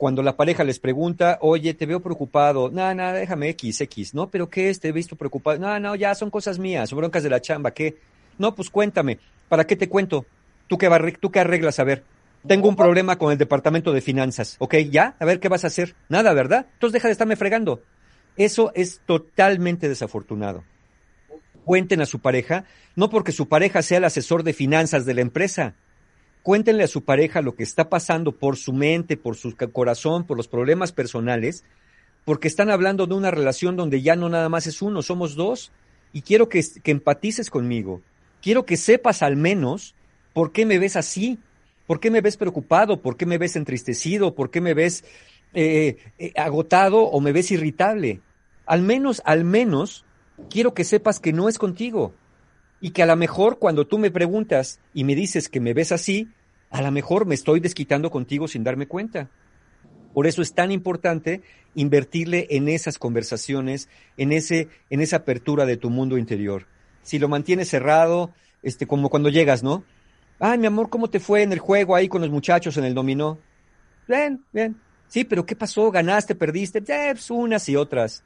[0.01, 4.31] cuando la pareja les pregunta, oye, te veo preocupado, no, no, déjame X, X, ¿no?
[4.31, 4.81] ¿Pero qué es?
[4.81, 7.73] Te he visto preocupado, no, no, ya son cosas mías, son broncas de la chamba,
[7.73, 7.99] ¿qué?
[8.39, 9.19] No, pues cuéntame,
[9.51, 10.25] ¿para qué te cuento?
[10.69, 10.89] ¿Tú qué,
[11.21, 11.81] tú qué arreglas?
[11.81, 12.03] A ver,
[12.47, 14.77] tengo un problema con el departamento de finanzas, ¿ok?
[14.91, 15.17] ¿Ya?
[15.19, 15.95] A ver, ¿qué vas a hacer?
[16.09, 16.65] Nada, ¿verdad?
[16.73, 17.83] Entonces deja de estarme fregando.
[18.39, 20.65] Eso es totalmente desafortunado.
[21.67, 22.65] Cuenten a su pareja,
[22.97, 25.75] no porque su pareja sea el asesor de finanzas de la empresa,
[26.43, 30.37] cuéntenle a su pareja lo que está pasando por su mente, por su corazón, por
[30.37, 31.65] los problemas personales,
[32.25, 35.73] porque están hablando de una relación donde ya no nada más es uno, somos dos,
[36.13, 38.03] y quiero que, empatices conmigo.
[38.43, 39.95] Quiero que sepas al menos
[40.33, 41.39] por qué me ves así,
[41.87, 45.05] por qué me ves preocupado, por qué me ves entristecido, por qué me ves
[45.55, 48.21] eh, eh, agotado o me ves irritable.
[48.67, 50.05] Al menos, al menos,
[50.49, 52.15] quiero que sepas que no es contigo,
[52.81, 55.93] y que a lo mejor cuando tú me preguntas y me dices que me ves
[55.93, 56.29] así,
[56.71, 59.29] a lo mejor me estoy desquitando contigo sin darme cuenta.
[60.15, 61.43] Por eso es tan importante
[61.75, 66.67] invertirle en esas conversaciones, en ese, en esa apertura de tu mundo interior.
[67.03, 69.85] Si lo mantienes cerrado, este, como cuando llegas, ¿no?
[70.39, 72.95] Ay, mi amor, ¿cómo te fue en el juego ahí con los muchachos en el
[72.95, 73.39] dominó?
[74.09, 74.77] Bien, bien.
[75.07, 75.91] Sí, pero ¿qué pasó?
[75.91, 76.35] ¿Ganaste?
[76.35, 76.79] ¿Perdiste?
[76.79, 78.25] Eh, pues unas y otras.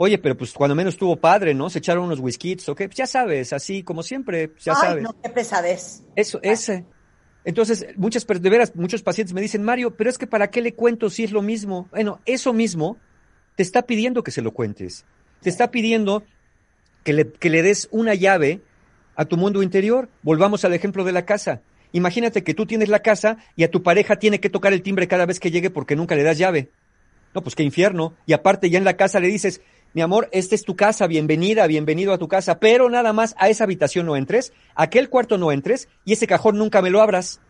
[0.00, 1.68] Oye, pero pues cuando menos tuvo padre, ¿no?
[1.68, 2.82] Se echaron unos whiskies, ¿ok?
[2.84, 5.02] Pues ya sabes, así como siempre, pues ya Ay, sabes.
[5.02, 6.04] no, qué pesadez.
[6.14, 6.84] Eso, ese.
[7.44, 10.74] Entonces, muchas, de veras, muchos pacientes me dicen, Mario, pero es que ¿para qué le
[10.74, 11.88] cuento si es lo mismo?
[11.90, 12.96] Bueno, eso mismo
[13.56, 15.04] te está pidiendo que se lo cuentes.
[15.40, 16.22] Te está pidiendo
[17.02, 18.60] que le, que le des una llave
[19.16, 20.08] a tu mundo interior.
[20.22, 21.60] Volvamos al ejemplo de la casa.
[21.90, 25.08] Imagínate que tú tienes la casa y a tu pareja tiene que tocar el timbre
[25.08, 26.70] cada vez que llegue porque nunca le das llave.
[27.34, 28.14] No, pues qué infierno.
[28.26, 29.60] Y aparte ya en la casa le dices,
[29.94, 33.48] mi amor, esta es tu casa, bienvenida, bienvenido a tu casa, pero nada más a
[33.48, 37.00] esa habitación no entres, a aquel cuarto no entres y ese cajón nunca me lo
[37.00, 37.40] abras.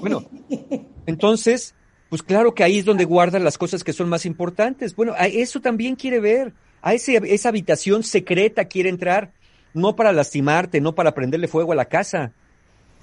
[0.00, 0.24] Bueno,
[1.06, 1.74] entonces,
[2.08, 4.94] pues claro que ahí es donde guardan las cosas que son más importantes.
[4.94, 9.32] Bueno, a eso también quiere ver, a ese, esa habitación secreta quiere entrar,
[9.74, 12.32] no para lastimarte, no para prenderle fuego a la casa.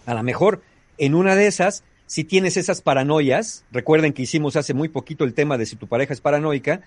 [0.06, 0.62] A lo mejor
[0.98, 5.34] en una de esas, si tienes esas paranoias, recuerden que hicimos hace muy poquito el
[5.34, 6.82] tema de si tu pareja es paranoica,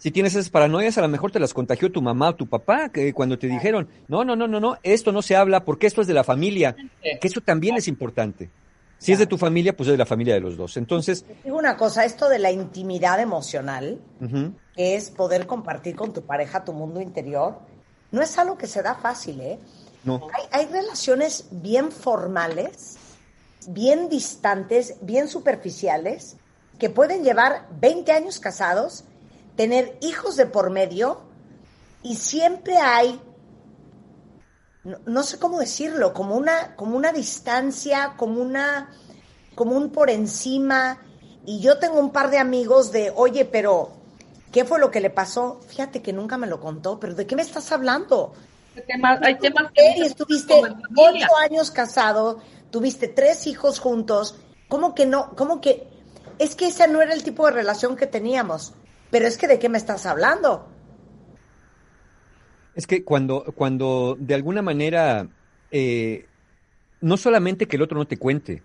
[0.00, 2.88] si tienes esas paranoias, a lo mejor te las contagió tu mamá o tu papá,
[2.88, 6.00] que cuando te dijeron, no, no, no, no, no, esto no se habla porque esto
[6.00, 8.48] es de la familia, que eso también es importante.
[8.96, 10.78] Si es de tu familia, pues es de la familia de los dos.
[10.78, 14.00] Entonces, Digo una cosa, esto de la intimidad emocional,
[14.74, 17.58] que es poder compartir con tu pareja tu mundo interior,
[18.10, 19.58] no es algo que se da fácil, ¿eh?
[20.02, 20.28] no.
[20.32, 22.96] Hay, hay relaciones bien formales,
[23.68, 26.38] bien distantes, bien superficiales,
[26.78, 29.04] que pueden llevar 20 años casados,
[29.56, 31.22] tener hijos de por medio,
[32.02, 33.20] y siempre hay,
[34.84, 38.90] no, no sé cómo decirlo, como una, como una distancia, como una,
[39.54, 40.98] como un por encima.
[41.44, 43.92] Y yo tengo un par de amigos de, oye, pero,
[44.52, 45.60] ¿qué fue lo que le pasó?
[45.66, 48.32] Fíjate que nunca me lo contó, pero ¿de qué me estás hablando?
[48.76, 54.36] Hay temas, hay temas Eri, estuviste ocho años casado, tuviste tres hijos juntos.
[54.68, 55.34] ¿Cómo que no?
[55.34, 55.88] ¿Cómo que?
[56.38, 58.72] Es que ese no era el tipo de relación que teníamos.
[59.10, 60.68] Pero es que ¿de qué me estás hablando?
[62.74, 65.28] Es que cuando, cuando de alguna manera,
[65.70, 66.26] eh,
[67.00, 68.62] no solamente que el otro no te cuente,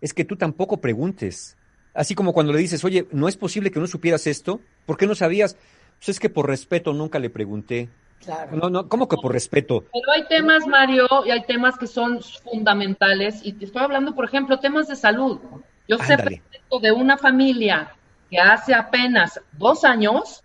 [0.00, 1.56] es que tú tampoco preguntes.
[1.94, 5.06] Así como cuando le dices, oye, no es posible que no supieras esto, ¿por qué
[5.06, 5.56] no sabías?
[5.98, 7.88] Pues es que por respeto nunca le pregunté.
[8.20, 8.56] Claro.
[8.56, 9.84] No, no, ¿cómo que por respeto?
[9.92, 13.40] Pero hay temas, Mario, y hay temas que son fundamentales.
[13.42, 15.40] Y te estoy hablando, por ejemplo, temas de salud.
[15.88, 17.95] Yo sé perfecto de una familia
[18.30, 20.42] que hace apenas dos años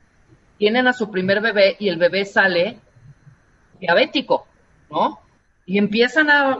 [0.57, 2.79] tienen a su primer bebé y el bebé sale
[3.79, 4.47] diabético,
[4.89, 5.19] ¿no?
[5.65, 6.59] Y empiezan a,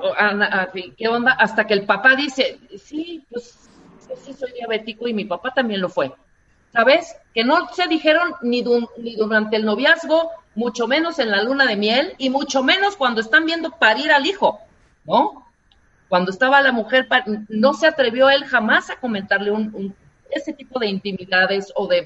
[0.98, 1.34] ¿qué onda?
[1.34, 3.70] Hasta que el papá dice, sí, pues
[4.24, 6.14] sí soy diabético y mi papá también lo fue.
[6.72, 7.16] ¿Sabes?
[7.34, 11.66] Que no se dijeron ni, du- ni durante el noviazgo, mucho menos en la luna
[11.66, 14.60] de miel y mucho menos cuando están viendo parir al hijo,
[15.04, 15.46] ¿no?
[16.08, 17.08] Cuando estaba la mujer,
[17.50, 19.96] no se atrevió él jamás a comentarle un-
[20.32, 22.02] ese tipo de intimidades o de,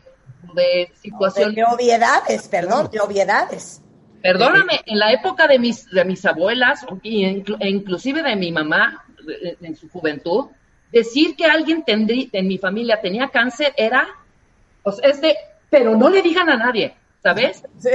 [0.53, 1.55] de De, situaciones.
[1.55, 3.81] de obviedades, perdón, de obviedades.
[4.21, 9.57] Perdóname, en la época de mis, de mis abuelas e inclusive de mi mamá de-
[9.61, 10.47] en su juventud,
[10.91, 14.07] decir que alguien tendrí- en mi familia tenía cáncer era,
[14.83, 15.35] pues es de,
[15.69, 17.63] pero no le digan a nadie, ¿sabes?
[17.79, 17.89] Sí,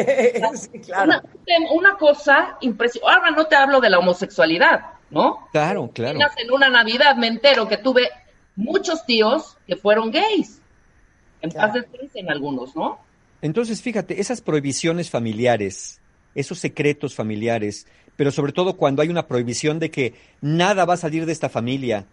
[0.72, 1.04] sí, claro.
[1.04, 3.16] Una, una cosa impresionante.
[3.18, 5.48] Ahora no te hablo de la homosexualidad, ¿no?
[5.52, 6.18] Claro, claro.
[6.36, 8.08] En una Navidad me entero que tuve
[8.56, 10.60] muchos tíos que fueron gays.
[11.42, 11.72] En Claro.
[11.72, 12.98] paz descansen algunos, ¿no?
[13.42, 16.00] Entonces, fíjate, esas prohibiciones familiares,
[16.34, 17.86] esos secretos familiares,
[18.16, 21.48] pero sobre todo cuando hay una prohibición de que nada va a salir de esta
[21.48, 22.06] familia,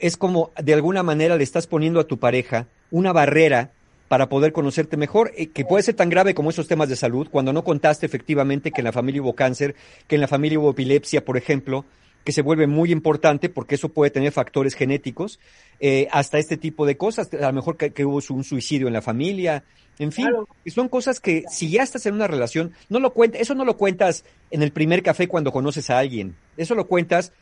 [0.00, 3.72] es como de alguna manera le estás poniendo a tu pareja una barrera
[4.06, 7.28] para poder conocerte mejor, eh, que puede ser tan grave como esos temas de salud,
[7.30, 9.74] cuando no contaste efectivamente que en la familia hubo cáncer,
[10.06, 11.84] que en la familia hubo epilepsia, por ejemplo,
[12.24, 15.38] que se vuelve muy importante porque eso puede tener factores genéticos,
[15.80, 18.92] eh, hasta este tipo de cosas, a lo mejor que, que hubo un suicidio en
[18.92, 19.64] la familia,
[19.98, 20.48] en fin, Claro.
[20.66, 23.76] son cosas que si ya estás en una relación, no lo cuentas, eso no lo
[23.76, 27.32] cuentas en el primer café cuando conoces a alguien, eso lo cuentas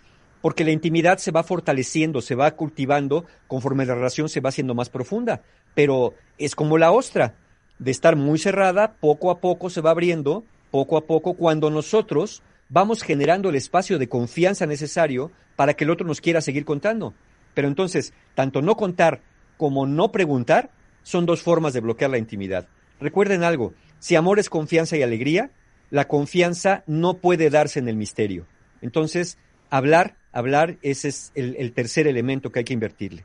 [0.40, 4.74] porque la intimidad se va fortaleciendo, se va cultivando conforme la relación se va haciendo
[4.74, 5.42] más profunda,
[5.74, 7.34] pero es como la ostra,
[7.78, 12.42] de estar muy cerrada, poco a poco se va abriendo, poco a poco cuando nosotros
[12.68, 17.14] vamos generando el espacio de confianza necesario para que el otro nos quiera seguir contando.
[17.55, 19.22] Pero entonces, tanto no contar
[19.57, 20.70] como no preguntar
[21.02, 22.68] son dos formas de bloquear la intimidad.
[23.00, 25.50] Recuerden algo, si amor es confianza y alegría,
[25.90, 28.46] la confianza no puede darse en el misterio.
[28.83, 29.38] Entonces,
[29.70, 33.24] hablar, hablar, ese es el, el tercer elemento que hay que invertirle.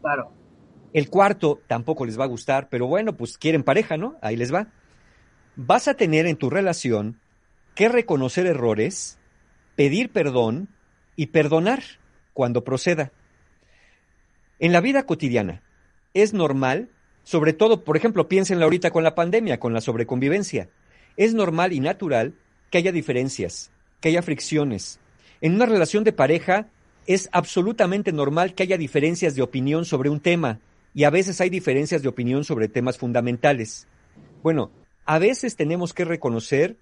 [0.00, 0.32] Claro.
[0.92, 4.16] El cuarto tampoco les va a gustar, pero bueno, pues quieren pareja, ¿no?
[4.20, 4.68] Ahí les va.
[5.56, 7.18] Vas a tener en tu relación
[7.74, 9.18] que reconocer errores,
[9.76, 10.68] pedir perdón
[11.16, 11.82] y perdonar
[12.32, 13.12] cuando proceda.
[14.58, 15.62] En la vida cotidiana
[16.14, 16.90] es normal,
[17.24, 20.68] sobre todo, por ejemplo, piénsenlo ahorita con la pandemia, con la sobreconvivencia,
[21.16, 22.34] es normal y natural
[22.70, 24.98] que haya diferencias, que haya fricciones.
[25.40, 26.68] En una relación de pareja
[27.06, 30.60] es absolutamente normal que haya diferencias de opinión sobre un tema
[30.94, 33.86] y a veces hay diferencias de opinión sobre temas fundamentales.
[34.42, 34.70] Bueno,
[35.04, 36.76] a veces tenemos que reconocer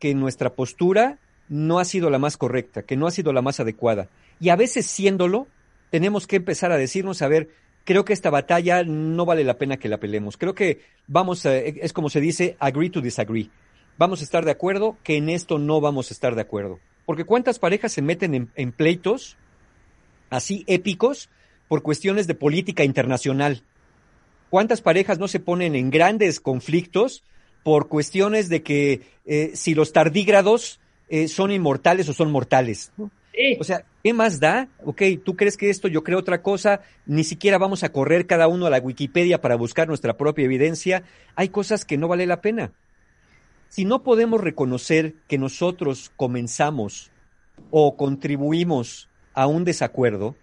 [0.00, 3.60] que nuestra postura no ha sido la más correcta, que no ha sido la más
[3.60, 4.08] adecuada.
[4.40, 5.46] Y a veces siéndolo,
[5.90, 7.50] tenemos que empezar a decirnos, a ver,
[7.84, 10.36] creo que esta batalla no vale la pena que la peleemos.
[10.36, 13.50] Creo que vamos, a, es como se dice, agree to disagree.
[13.98, 16.80] Vamos a estar de acuerdo que en esto no vamos a estar de acuerdo.
[17.04, 19.36] Porque cuántas parejas se meten en, en pleitos
[20.30, 21.28] así épicos
[21.68, 23.62] por cuestiones de política internacional.
[24.48, 27.24] ¿Cuántas parejas no se ponen en grandes conflictos
[27.62, 32.92] por cuestiones de que eh, si los tardígrados eh, son inmortales o son mortales?
[32.96, 33.10] ¿no?
[33.32, 33.56] Sí.
[33.60, 34.68] O sea, ¿qué más da?
[34.84, 38.48] Ok, tú crees que esto, yo creo otra cosa, ni siquiera vamos a correr cada
[38.48, 41.04] uno a la Wikipedia para buscar nuestra propia evidencia.
[41.36, 42.72] Hay cosas que no vale la pena.
[43.68, 47.10] Si no podemos reconocer que nosotros comenzamos
[47.70, 50.34] o contribuimos a un desacuerdo,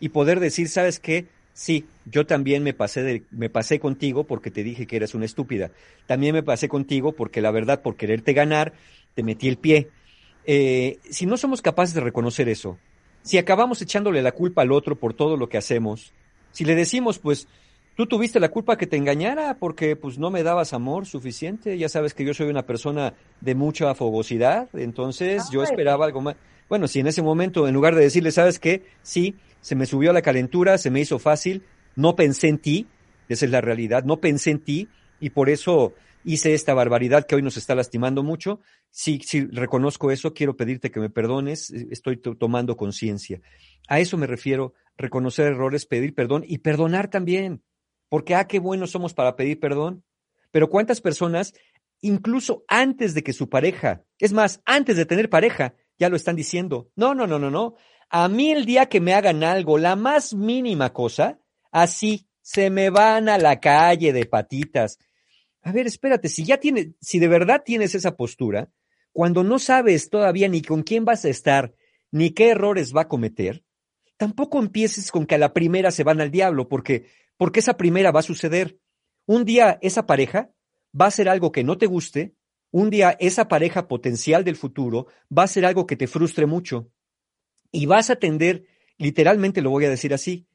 [0.00, 1.28] y poder decir, ¿sabes qué?
[1.56, 5.24] Sí, yo también me pasé, de, me pasé contigo porque te dije que eras una
[5.24, 5.70] estúpida.
[6.06, 8.74] También me pasé contigo porque la verdad, por quererte ganar,
[9.14, 9.88] te metí el pie.
[10.44, 12.76] Eh, si no somos capaces de reconocer eso,
[13.22, 16.12] si acabamos echándole la culpa al otro por todo lo que hacemos,
[16.52, 17.48] si le decimos, pues,
[17.96, 21.88] tú tuviste la culpa que te engañara porque pues no me dabas amor suficiente, ya
[21.88, 26.36] sabes que yo soy una persona de mucha fogosidad, entonces yo esperaba algo más.
[26.68, 28.84] Bueno, si en ese momento, en lugar de decirle, ¿sabes qué?
[29.02, 31.62] Sí, se me subió la calentura, se me hizo fácil,
[31.94, 32.86] no pensé en ti,
[33.28, 34.88] esa es la realidad, no pensé en ti
[35.20, 38.60] y por eso hice esta barbaridad que hoy nos está lastimando mucho.
[38.90, 43.40] Sí, sí, reconozco eso, quiero pedirte que me perdones, estoy tomando conciencia.
[43.88, 47.62] A eso me refiero, reconocer errores, pedir perdón y perdonar también,
[48.08, 50.04] porque, ah, qué buenos somos para pedir perdón.
[50.50, 51.54] Pero ¿cuántas personas,
[52.00, 56.36] incluso antes de que su pareja, es más, antes de tener pareja, ya lo están
[56.36, 56.90] diciendo?
[56.96, 57.74] No, no, no, no, no.
[58.08, 62.90] A mí el día que me hagan algo, la más mínima cosa, así se me
[62.90, 64.98] van a la calle de patitas.
[65.62, 68.70] A ver, espérate, si ya tienes, si de verdad tienes esa postura,
[69.12, 71.74] cuando no sabes todavía ni con quién vas a estar,
[72.12, 73.64] ni qué errores va a cometer,
[74.16, 77.06] tampoco empieces con que a la primera se van al diablo, porque,
[77.36, 78.78] porque esa primera va a suceder.
[79.26, 80.52] Un día esa pareja
[80.98, 82.34] va a ser algo que no te guste,
[82.76, 86.90] un día esa pareja potencial del futuro va a ser algo que te frustre mucho.
[87.72, 88.66] Y vas a tender,
[88.98, 90.46] literalmente lo voy a decir así,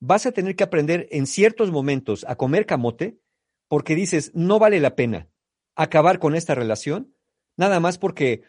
[0.00, 3.20] vas a tener que aprender en ciertos momentos a comer camote
[3.68, 5.28] porque dices, no vale la pena
[5.76, 7.14] acabar con esta relación,
[7.56, 8.42] nada más porque,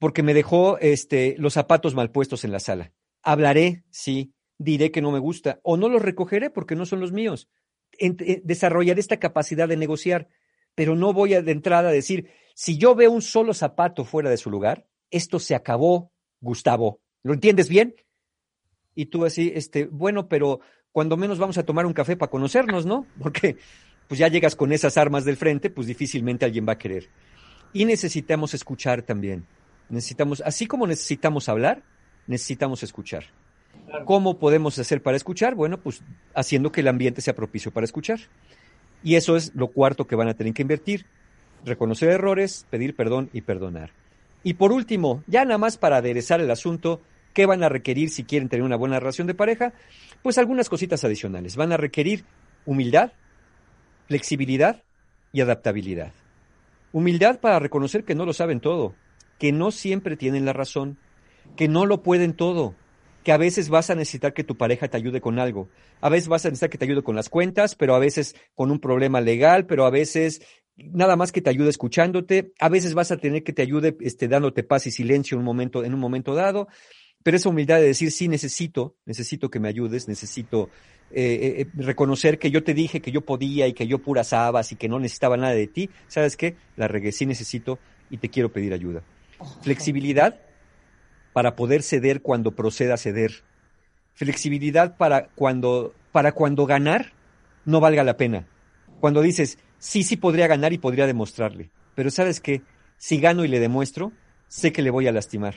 [0.00, 2.92] porque me dejó este, los zapatos mal puestos en la sala.
[3.22, 7.12] Hablaré, sí, diré que no me gusta, o no los recogeré porque no son los
[7.12, 7.48] míos.
[8.00, 10.28] Eh, desarrollaré esta capacidad de negociar,
[10.74, 14.36] pero no voy de entrada a decir, si yo veo un solo zapato fuera de
[14.36, 17.00] su lugar, esto se acabó, Gustavo.
[17.22, 17.94] ¿Lo entiendes bien?
[18.94, 20.60] Y tú así, este, bueno, pero
[20.92, 23.06] cuando menos vamos a tomar un café para conocernos, ¿no?
[23.20, 23.56] Porque
[24.06, 27.08] pues ya llegas con esas armas del frente, pues difícilmente alguien va a querer.
[27.72, 29.46] Y necesitamos escuchar también.
[29.88, 31.82] Necesitamos, así como necesitamos hablar,
[32.26, 33.24] necesitamos escuchar.
[34.04, 35.54] ¿Cómo podemos hacer para escuchar?
[35.54, 36.02] Bueno, pues
[36.34, 38.20] haciendo que el ambiente sea propicio para escuchar.
[39.02, 41.06] Y eso es lo cuarto que van a tener que invertir.
[41.64, 43.90] Reconocer errores, pedir perdón y perdonar.
[44.42, 47.00] Y por último, ya nada más para aderezar el asunto,
[47.34, 49.72] ¿Qué van a requerir si quieren tener una buena relación de pareja?
[50.22, 51.56] Pues algunas cositas adicionales.
[51.56, 52.24] Van a requerir
[52.64, 53.12] humildad,
[54.06, 54.84] flexibilidad
[55.32, 56.12] y adaptabilidad.
[56.92, 58.94] Humildad para reconocer que no lo saben todo,
[59.40, 60.96] que no siempre tienen la razón,
[61.56, 62.76] que no lo pueden todo,
[63.24, 65.68] que a veces vas a necesitar que tu pareja te ayude con algo.
[66.00, 68.70] A veces vas a necesitar que te ayude con las cuentas, pero a veces con
[68.70, 70.40] un problema legal, pero a veces
[70.76, 72.52] nada más que te ayude escuchándote.
[72.60, 75.44] A veces vas a tener que te ayude este, dándote paz y silencio en un
[75.44, 76.68] momento, en un momento dado
[77.24, 80.68] pero esa humildad de decir, sí, necesito, necesito que me ayudes, necesito
[81.10, 84.70] eh, eh, reconocer que yo te dije que yo podía y que yo pura sabas
[84.72, 86.56] y que no necesitaba nada de ti, ¿sabes qué?
[86.76, 87.78] La regué, sí necesito
[88.10, 89.02] y te quiero pedir ayuda.
[89.62, 90.38] Flexibilidad
[91.32, 93.42] para poder ceder cuando proceda a ceder.
[94.12, 97.14] Flexibilidad para cuando, para cuando ganar
[97.64, 98.46] no valga la pena.
[99.00, 102.62] Cuando dices, sí, sí podría ganar y podría demostrarle, pero ¿sabes qué?
[102.96, 104.12] Si gano y le demuestro,
[104.48, 105.56] sé que le voy a lastimar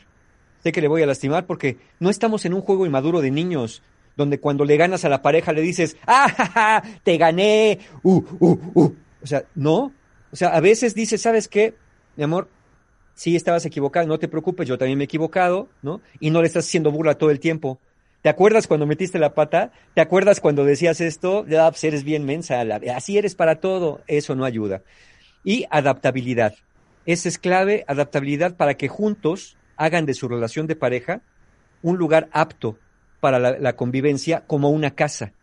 [0.64, 3.82] sé que le voy a lastimar porque no estamos en un juego inmaduro de niños
[4.16, 7.80] donde cuando le ganas a la pareja le dices, ¡ah, te gané!
[8.02, 8.96] Uh, uh, uh.
[9.22, 9.94] O sea, no.
[10.32, 11.76] O sea, a veces dices, ¿sabes qué?
[12.16, 12.50] Mi amor,
[13.14, 16.02] sí estabas equivocado, no te preocupes, yo también me he equivocado, ¿no?
[16.20, 17.80] Y no le estás haciendo burla todo el tiempo.
[18.22, 19.72] ¿Te acuerdas cuando metiste la pata?
[19.94, 21.46] ¿Te acuerdas cuando decías esto?
[21.48, 22.62] Ya, pues eres bien mensa,
[22.96, 24.02] así eres para todo.
[24.08, 24.82] Eso no ayuda.
[25.44, 26.56] Y adaptabilidad.
[27.06, 31.22] Esa es clave, adaptabilidad para que juntos hagan de su relación de pareja
[31.82, 32.78] un lugar apto
[33.20, 35.34] para la, convivencia como una casa.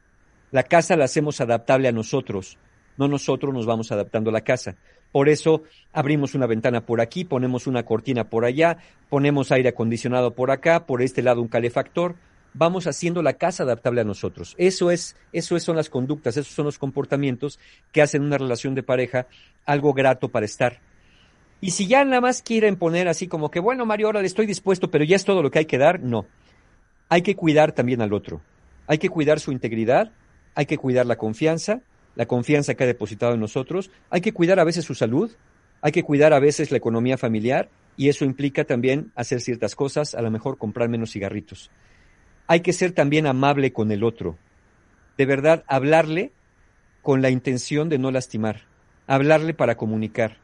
[0.51, 2.59] La casa la hacemos adaptable a nosotros,
[2.97, 4.77] no nosotros nos vamos adaptando a la casa.
[5.11, 8.79] Por eso abrimos una ventana por aquí, ponemos una cortina por allá,
[9.09, 12.17] ponemos aire acondicionado por acá, por este lado un calefactor.
[12.55, 14.55] Vamos haciendo la casa adaptable a nosotros.
[14.59, 17.59] Eso es, eso son las conductas, esos son los comportamientos
[17.93, 19.27] que hacen una relación de pareja
[19.67, 20.81] algo grato para estar.
[21.61, 24.91] Y si ya nada más quieren poner así como que, bueno, Mario, ahora estoy dispuesto,
[24.91, 26.27] pero ya es todo lo que hay que dar, no.
[27.09, 28.41] Hay que cuidar también al otro.
[28.87, 30.13] Hay que cuidar su integridad,
[30.55, 31.81] hay que cuidar la confianza,
[32.17, 35.31] la confianza que ha depositado en nosotros, hay que cuidar a veces su salud,
[35.81, 40.15] hay que cuidar a veces la economía familiar y eso implica también hacer ciertas cosas,
[40.15, 41.71] a lo mejor comprar menos cigarritos.
[42.47, 44.37] Hay que ser también amable con el otro.
[45.17, 46.33] De verdad, hablarle
[47.03, 48.63] con la intención de no lastimar,
[49.07, 50.39] hablarle para comunicar.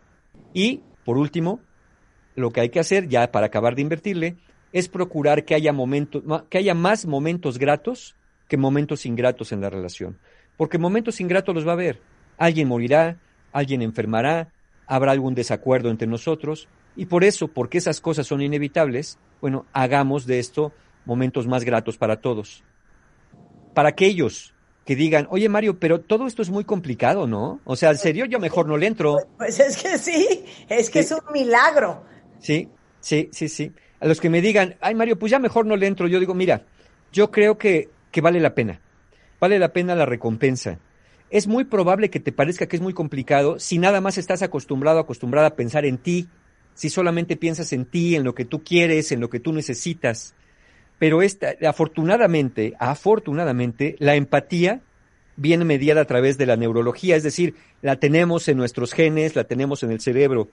[0.55, 1.61] Y por último,
[2.37, 4.37] lo que hay que hacer, ya para acabar de invertirle,
[4.73, 8.17] es procurar que haya, momentos, que haya más momentos gratos
[8.49, 10.19] que momentos ingratos en la relación.
[10.57, 12.01] Porque momentos ingratos los va a haber.
[12.37, 13.19] Alguien morirá,
[13.53, 14.53] alguien enfermará,
[14.87, 16.69] habrá algún desacuerdo entre nosotros.
[16.97, 20.73] Y por eso, porque esas cosas son inevitables, bueno, hagamos de esto
[21.05, 22.63] momentos más gratos para todos.
[23.75, 27.61] Para aquellos que digan, oye Mario, pero todo esto es muy complicado, ¿no?
[27.65, 29.19] O sea, en serio, yo mejor no le entro.
[29.37, 32.05] Pues es que sí, es que es un milagro.
[32.39, 32.69] Sí,
[33.01, 33.73] sí, sí, sí.
[34.01, 36.35] A los que me digan, ay Mario, pues ya mejor no le entro, yo digo,
[36.35, 36.65] mira,
[37.13, 38.81] yo creo que, que vale la pena.
[39.39, 40.79] Vale la pena la recompensa.
[41.31, 44.99] Es muy probable que te parezca que es muy complicado si nada más estás acostumbrado,
[44.99, 46.29] acostumbrada a pensar en ti,
[46.75, 50.35] si solamente piensas en ti, en lo que tú quieres, en lo que tú necesitas.
[51.01, 54.83] Pero esta, afortunadamente, afortunadamente, la empatía
[55.35, 59.45] viene mediada a través de la neurología, es decir, la tenemos en nuestros genes, la
[59.45, 60.51] tenemos en el cerebro,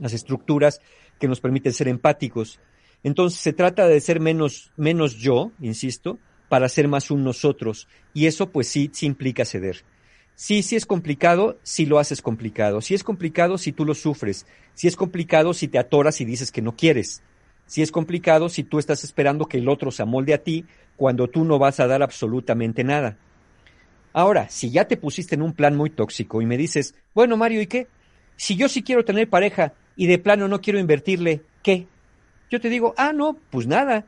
[0.00, 0.80] las estructuras
[1.20, 2.60] que nos permiten ser empáticos.
[3.04, 7.88] Entonces se trata de ser menos, menos yo, insisto, para ser más un nosotros.
[8.14, 9.84] Y eso pues sí, sí implica ceder.
[10.34, 12.80] Sí, sí es complicado, si lo haces complicado.
[12.80, 14.46] Si es complicado, si tú lo sufres.
[14.72, 17.22] Si es complicado, si te atoras y dices que no quieres.
[17.68, 20.64] Si es complicado, si tú estás esperando que el otro se amolde a ti
[20.96, 23.18] cuando tú no vas a dar absolutamente nada.
[24.14, 27.60] Ahora, si ya te pusiste en un plan muy tóxico y me dices, bueno, Mario,
[27.60, 27.86] ¿y qué?
[28.36, 31.86] Si yo sí quiero tener pareja y de plano no quiero invertirle, ¿qué?
[32.50, 34.06] Yo te digo, ah, no, pues nada.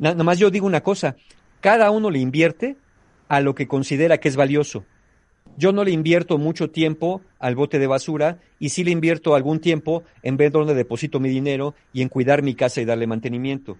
[0.00, 1.16] Nada más yo digo una cosa,
[1.60, 2.76] cada uno le invierte
[3.28, 4.84] a lo que considera que es valioso.
[5.58, 9.58] Yo no le invierto mucho tiempo al bote de basura y sí le invierto algún
[9.58, 13.76] tiempo en ver dónde deposito mi dinero y en cuidar mi casa y darle mantenimiento.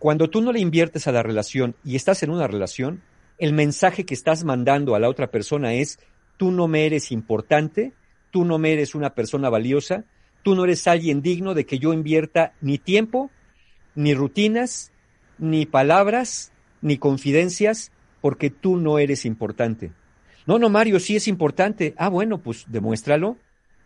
[0.00, 3.02] Cuando tú no le inviertes a la relación y estás en una relación,
[3.38, 6.00] el mensaje que estás mandando a la otra persona es,
[6.38, 7.92] tú no me eres importante,
[8.32, 10.02] tú no me eres una persona valiosa,
[10.42, 13.30] tú no eres alguien digno de que yo invierta ni tiempo,
[13.94, 14.90] ni rutinas,
[15.38, 16.50] ni palabras,
[16.82, 19.92] ni confidencias, porque tú no eres importante.
[20.46, 21.94] No, no, Mario, sí es importante.
[21.98, 23.36] Ah, bueno, pues demuéstralo.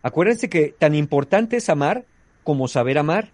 [0.03, 2.05] Acuérdense que tan importante es amar
[2.43, 3.31] como saber amar.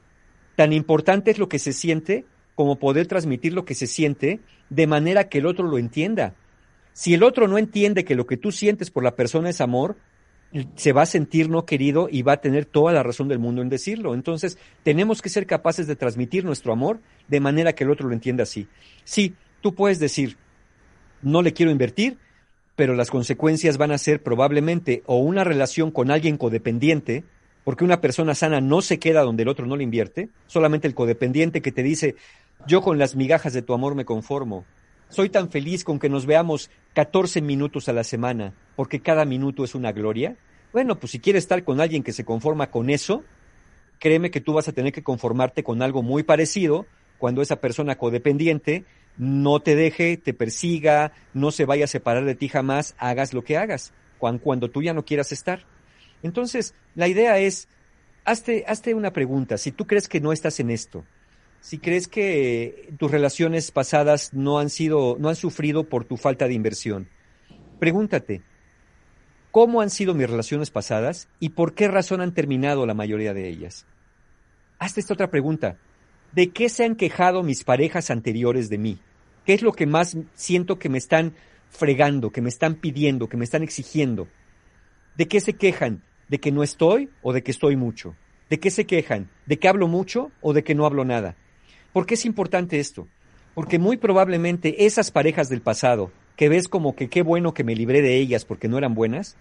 [0.55, 2.25] Tan importante es lo que se siente
[2.55, 6.33] como poder transmitir lo que se siente de manera que el otro lo entienda.
[6.93, 9.97] Si el otro no entiende que lo que tú sientes por la persona es amor,
[10.75, 13.61] se va a sentir no querido y va a tener toda la razón del mundo
[13.61, 14.13] en decirlo.
[14.13, 18.13] Entonces, tenemos que ser capaces de transmitir nuestro amor de manera que el otro lo
[18.13, 18.67] entienda así.
[19.03, 20.37] Sí, tú puedes decir,
[21.21, 22.17] no le quiero invertir,
[22.77, 27.23] pero las consecuencias van a ser probablemente o una relación con alguien codependiente,
[27.63, 30.93] porque una persona sana no se queda donde el otro no le invierte, solamente el
[30.93, 32.15] codependiente que te dice,
[32.67, 34.63] yo con las migajas de tu amor me conformo.
[35.09, 39.63] Soy tan feliz con que nos veamos 14 minutos a la semana, porque cada minuto
[39.63, 40.37] es una gloria.
[40.71, 43.23] Bueno, pues si quieres estar con alguien que se conforma con eso,
[43.97, 46.85] créeme que tú vas a tener que conformarte con algo muy parecido
[47.17, 48.85] cuando esa persona codependiente
[49.17, 53.43] no te deje, te persiga, no se vaya a separar de ti jamás, hagas lo
[53.43, 55.65] que hagas, cuando, tú ya no quieras estar.
[56.23, 57.67] Entonces, la idea es,
[58.25, 61.03] hazte, hazte una pregunta, si tú crees que no estás en esto,
[61.59, 66.47] si crees que tus relaciones pasadas no han sido, no han sufrido por tu falta
[66.47, 67.09] de inversión,
[67.79, 68.41] pregúntate,
[69.51, 73.49] ¿cómo han sido mis relaciones pasadas y por qué razón han terminado la mayoría de
[73.49, 73.85] ellas?
[74.79, 75.77] Hazte esta otra pregunta.
[76.33, 78.99] ¿De qué se han quejado mis parejas anteriores de mí?
[79.47, 81.33] ¿Qué es lo que más siento que me están
[81.69, 84.27] fregando, que me están pidiendo, que me están exigiendo?
[85.15, 86.03] ¿De qué se quejan?
[86.27, 88.13] ¿De que no estoy o de que estoy mucho?
[88.49, 89.29] ¿De qué se quejan?
[89.45, 91.37] ¿De que hablo mucho o de que no hablo nada?
[91.93, 93.07] ¿Por qué es importante esto?
[93.53, 97.73] Porque muy probablemente esas parejas del pasado, que ves como que qué bueno que me
[97.73, 99.37] libré de ellas porque no eran buenas,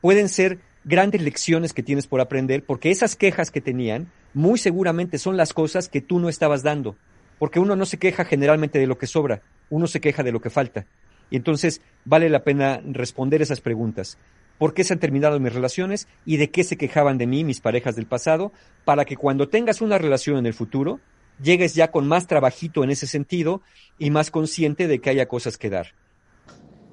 [0.00, 5.18] pueden ser grandes lecciones que tienes por aprender, porque esas quejas que tenían, muy seguramente
[5.18, 6.94] son las cosas que tú no estabas dando,
[7.38, 10.40] porque uno no se queja generalmente de lo que sobra, uno se queja de lo
[10.40, 10.86] que falta.
[11.30, 14.18] Y entonces vale la pena responder esas preguntas.
[14.58, 17.60] ¿Por qué se han terminado mis relaciones y de qué se quejaban de mí mis
[17.60, 18.52] parejas del pasado?
[18.84, 21.00] Para que cuando tengas una relación en el futuro,
[21.40, 23.62] llegues ya con más trabajito en ese sentido
[23.98, 25.94] y más consciente de que haya cosas que dar.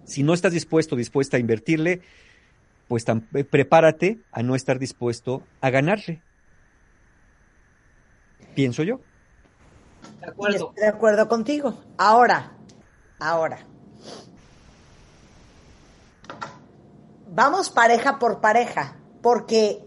[0.03, 2.01] Si no estás dispuesto, dispuesta a invertirle,
[2.87, 6.21] pues eh, prepárate a no estar dispuesto a ganarle.
[8.53, 9.01] Pienso yo.
[10.19, 10.69] De acuerdo.
[10.69, 11.73] Estoy de acuerdo contigo.
[11.97, 12.57] Ahora,
[13.19, 13.59] ahora.
[17.27, 19.85] Vamos pareja por pareja, porque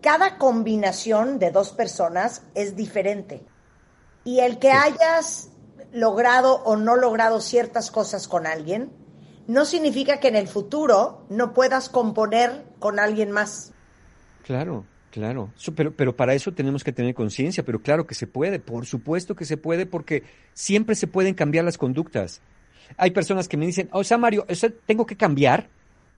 [0.00, 3.44] cada combinación de dos personas es diferente.
[4.24, 5.50] Y el que hayas
[5.92, 8.92] logrado o no logrado ciertas cosas con alguien,
[9.46, 13.72] no significa que en el futuro no puedas componer con alguien más.
[14.42, 18.58] Claro, Claro, pero, pero para eso tenemos que tener conciencia, pero claro que se puede,
[18.58, 22.40] por supuesto que se puede, porque siempre se pueden cambiar las conductas.
[22.96, 24.44] Hay personas que me dicen, o sea, Mario,
[24.86, 25.68] ¿tengo que cambiar?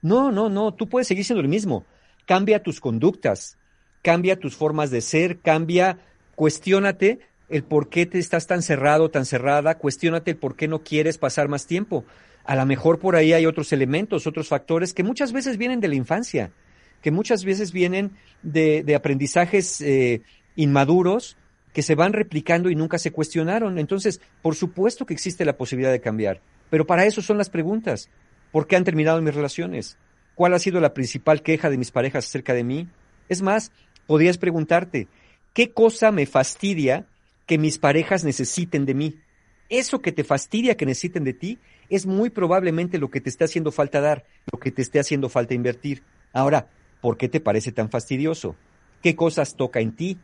[0.01, 1.85] No, no, no, tú puedes seguir siendo lo mismo.
[2.25, 3.59] Cambia tus conductas,
[4.01, 5.99] cambia tus formas de ser, cambia,
[6.33, 7.19] cuestiónate
[7.49, 11.19] el por qué te estás tan cerrado, tan cerrada, cuestiónate el por qué no quieres
[11.19, 12.03] pasar más tiempo.
[12.45, 15.87] A lo mejor por ahí hay otros elementos, otros factores que muchas veces vienen de
[15.87, 16.49] la infancia
[17.01, 18.11] que muchas veces vienen
[18.43, 20.21] de, de aprendizajes eh,
[20.55, 21.37] inmaduros
[21.73, 23.77] que se van replicando y nunca se cuestionaron.
[23.77, 28.09] Entonces, por supuesto que existe la posibilidad de cambiar, pero para eso son las preguntas.
[28.51, 29.97] ¿Por qué han terminado mis relaciones?
[30.35, 32.87] ¿Cuál ha sido la principal queja de mis parejas acerca de mí?
[33.29, 33.71] Es más,
[34.05, 35.07] podrías preguntarte,
[35.53, 37.05] ¿qué cosa me fastidia
[37.45, 39.15] que mis parejas necesiten de mí?
[39.69, 43.45] Eso que te fastidia que necesiten de ti es muy probablemente lo que te está
[43.45, 46.03] haciendo falta dar, lo que te esté haciendo falta invertir.
[46.33, 46.69] Ahora,
[47.01, 48.55] ¿Por qué te parece tan fastidioso?
[49.01, 50.17] ¿Qué cosas toca en ti?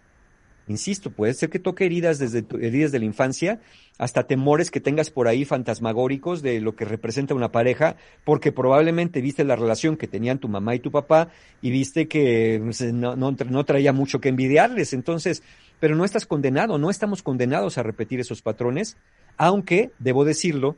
[0.68, 3.60] Insisto, puede ser que toque heridas desde heridas de la infancia,
[3.98, 9.20] hasta temores que tengas por ahí fantasmagóricos de lo que representa una pareja, porque probablemente
[9.20, 11.30] viste la relación que tenían tu mamá y tu papá
[11.62, 14.94] y viste que pues, no, no traía mucho que envidiarles.
[14.94, 15.44] Entonces,
[15.82, 18.96] pero no estás condenado, no estamos condenados a repetir esos patrones,
[19.38, 20.78] aunque, debo decirlo,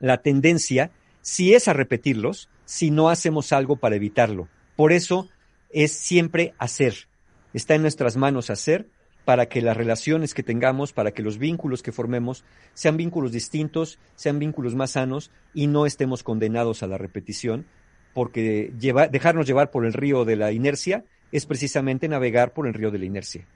[0.00, 0.90] la tendencia
[1.22, 4.48] sí es a repetirlos si no hacemos algo para evitarlo.
[4.78, 5.28] Por eso
[5.70, 7.08] es siempre hacer.
[7.52, 8.86] Está en nuestras manos hacer
[9.24, 13.98] para que las relaciones que tengamos, para que los vínculos que formemos sean vínculos distintos,
[14.14, 17.66] sean vínculos más sanos y no estemos condenados a la repetición,
[18.14, 18.72] porque
[19.10, 23.00] dejarnos llevar por el río de la inercia es precisamente navegar por el río de
[23.00, 23.48] la inercia.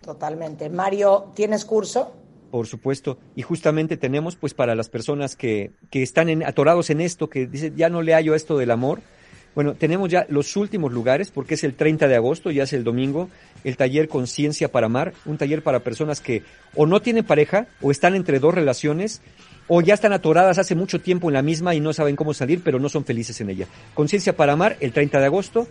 [0.00, 0.70] Totalmente.
[0.70, 2.14] Mario, ¿tienes curso?
[2.52, 3.18] Por supuesto.
[3.34, 7.74] Y justamente tenemos, pues, para las personas que, que están atorados en esto, que dicen,
[7.74, 9.00] ya no le hallo esto del amor,
[9.58, 12.84] bueno, tenemos ya los últimos lugares porque es el 30 de agosto, ya es el
[12.84, 13.28] domingo,
[13.64, 16.44] el taller Conciencia para Amar, un taller para personas que
[16.76, 19.20] o no tienen pareja o están entre dos relaciones
[19.66, 22.60] o ya están atoradas hace mucho tiempo en la misma y no saben cómo salir,
[22.62, 23.66] pero no son felices en ella.
[23.94, 25.66] Conciencia para Amar, el 30 de agosto.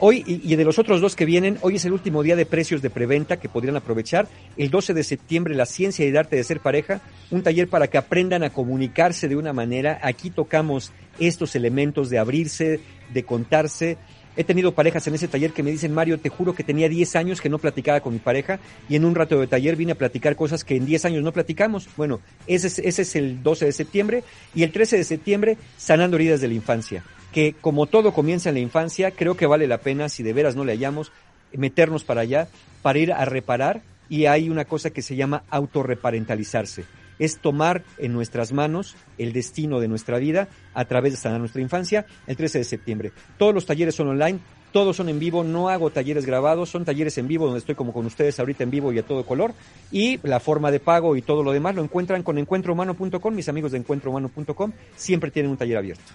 [0.00, 2.82] Hoy y, de los otros dos que vienen, hoy es el último día de precios
[2.82, 4.26] de preventa que podrían aprovechar.
[4.56, 7.00] El 12 de septiembre, la ciencia y el arte de ser pareja,
[7.30, 10.00] un taller para que aprendan a comunicarse de una manera.
[10.02, 12.80] Aquí tocamos estos elementos de abrirse,
[13.12, 13.98] de contarse.
[14.36, 17.16] He tenido parejas en ese taller que me dicen, Mario, te juro que tenía 10
[17.16, 19.96] años que no platicaba con mi pareja y en un rato de taller vine a
[19.96, 21.88] platicar cosas que en 10 años no platicamos.
[21.96, 26.16] Bueno, ese es, ese es el 12 de septiembre y el 13 de septiembre, sanando
[26.16, 29.78] heridas de la infancia que como todo comienza en la infancia, creo que vale la
[29.78, 31.12] pena, si de veras no le hallamos,
[31.52, 32.48] meternos para allá,
[32.82, 36.84] para ir a reparar, y hay una cosa que se llama autorreparentalizarse.
[37.20, 41.62] Es tomar en nuestras manos el destino de nuestra vida a través de sanar nuestra
[41.62, 43.12] infancia el 13 de septiembre.
[43.38, 44.40] Todos los talleres son online,
[44.72, 47.92] todos son en vivo, no hago talleres grabados, son talleres en vivo donde estoy como
[47.92, 49.52] con ustedes ahorita en vivo y a todo color.
[49.90, 53.72] Y la forma de pago y todo lo demás lo encuentran con encuentrohumano.com, mis amigos
[53.72, 56.12] de encuentrohumano.com siempre tienen un taller abierto.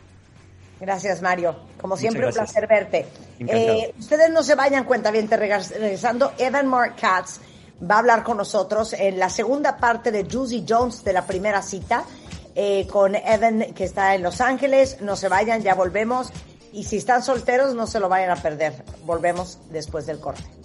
[0.79, 1.55] Gracias, Mario.
[1.79, 3.05] Como siempre, un placer verte.
[3.39, 6.33] Eh, ustedes no se vayan, cuenta bien, regresando.
[6.37, 7.39] Evan Mark Katz
[7.81, 11.61] va a hablar con nosotros en la segunda parte de Juicy Jones de la primera
[11.61, 12.03] cita
[12.55, 15.01] eh, con Evan, que está en Los Ángeles.
[15.01, 16.31] No se vayan, ya volvemos.
[16.71, 18.83] Y si están solteros, no se lo vayan a perder.
[19.05, 20.64] Volvemos después del corte.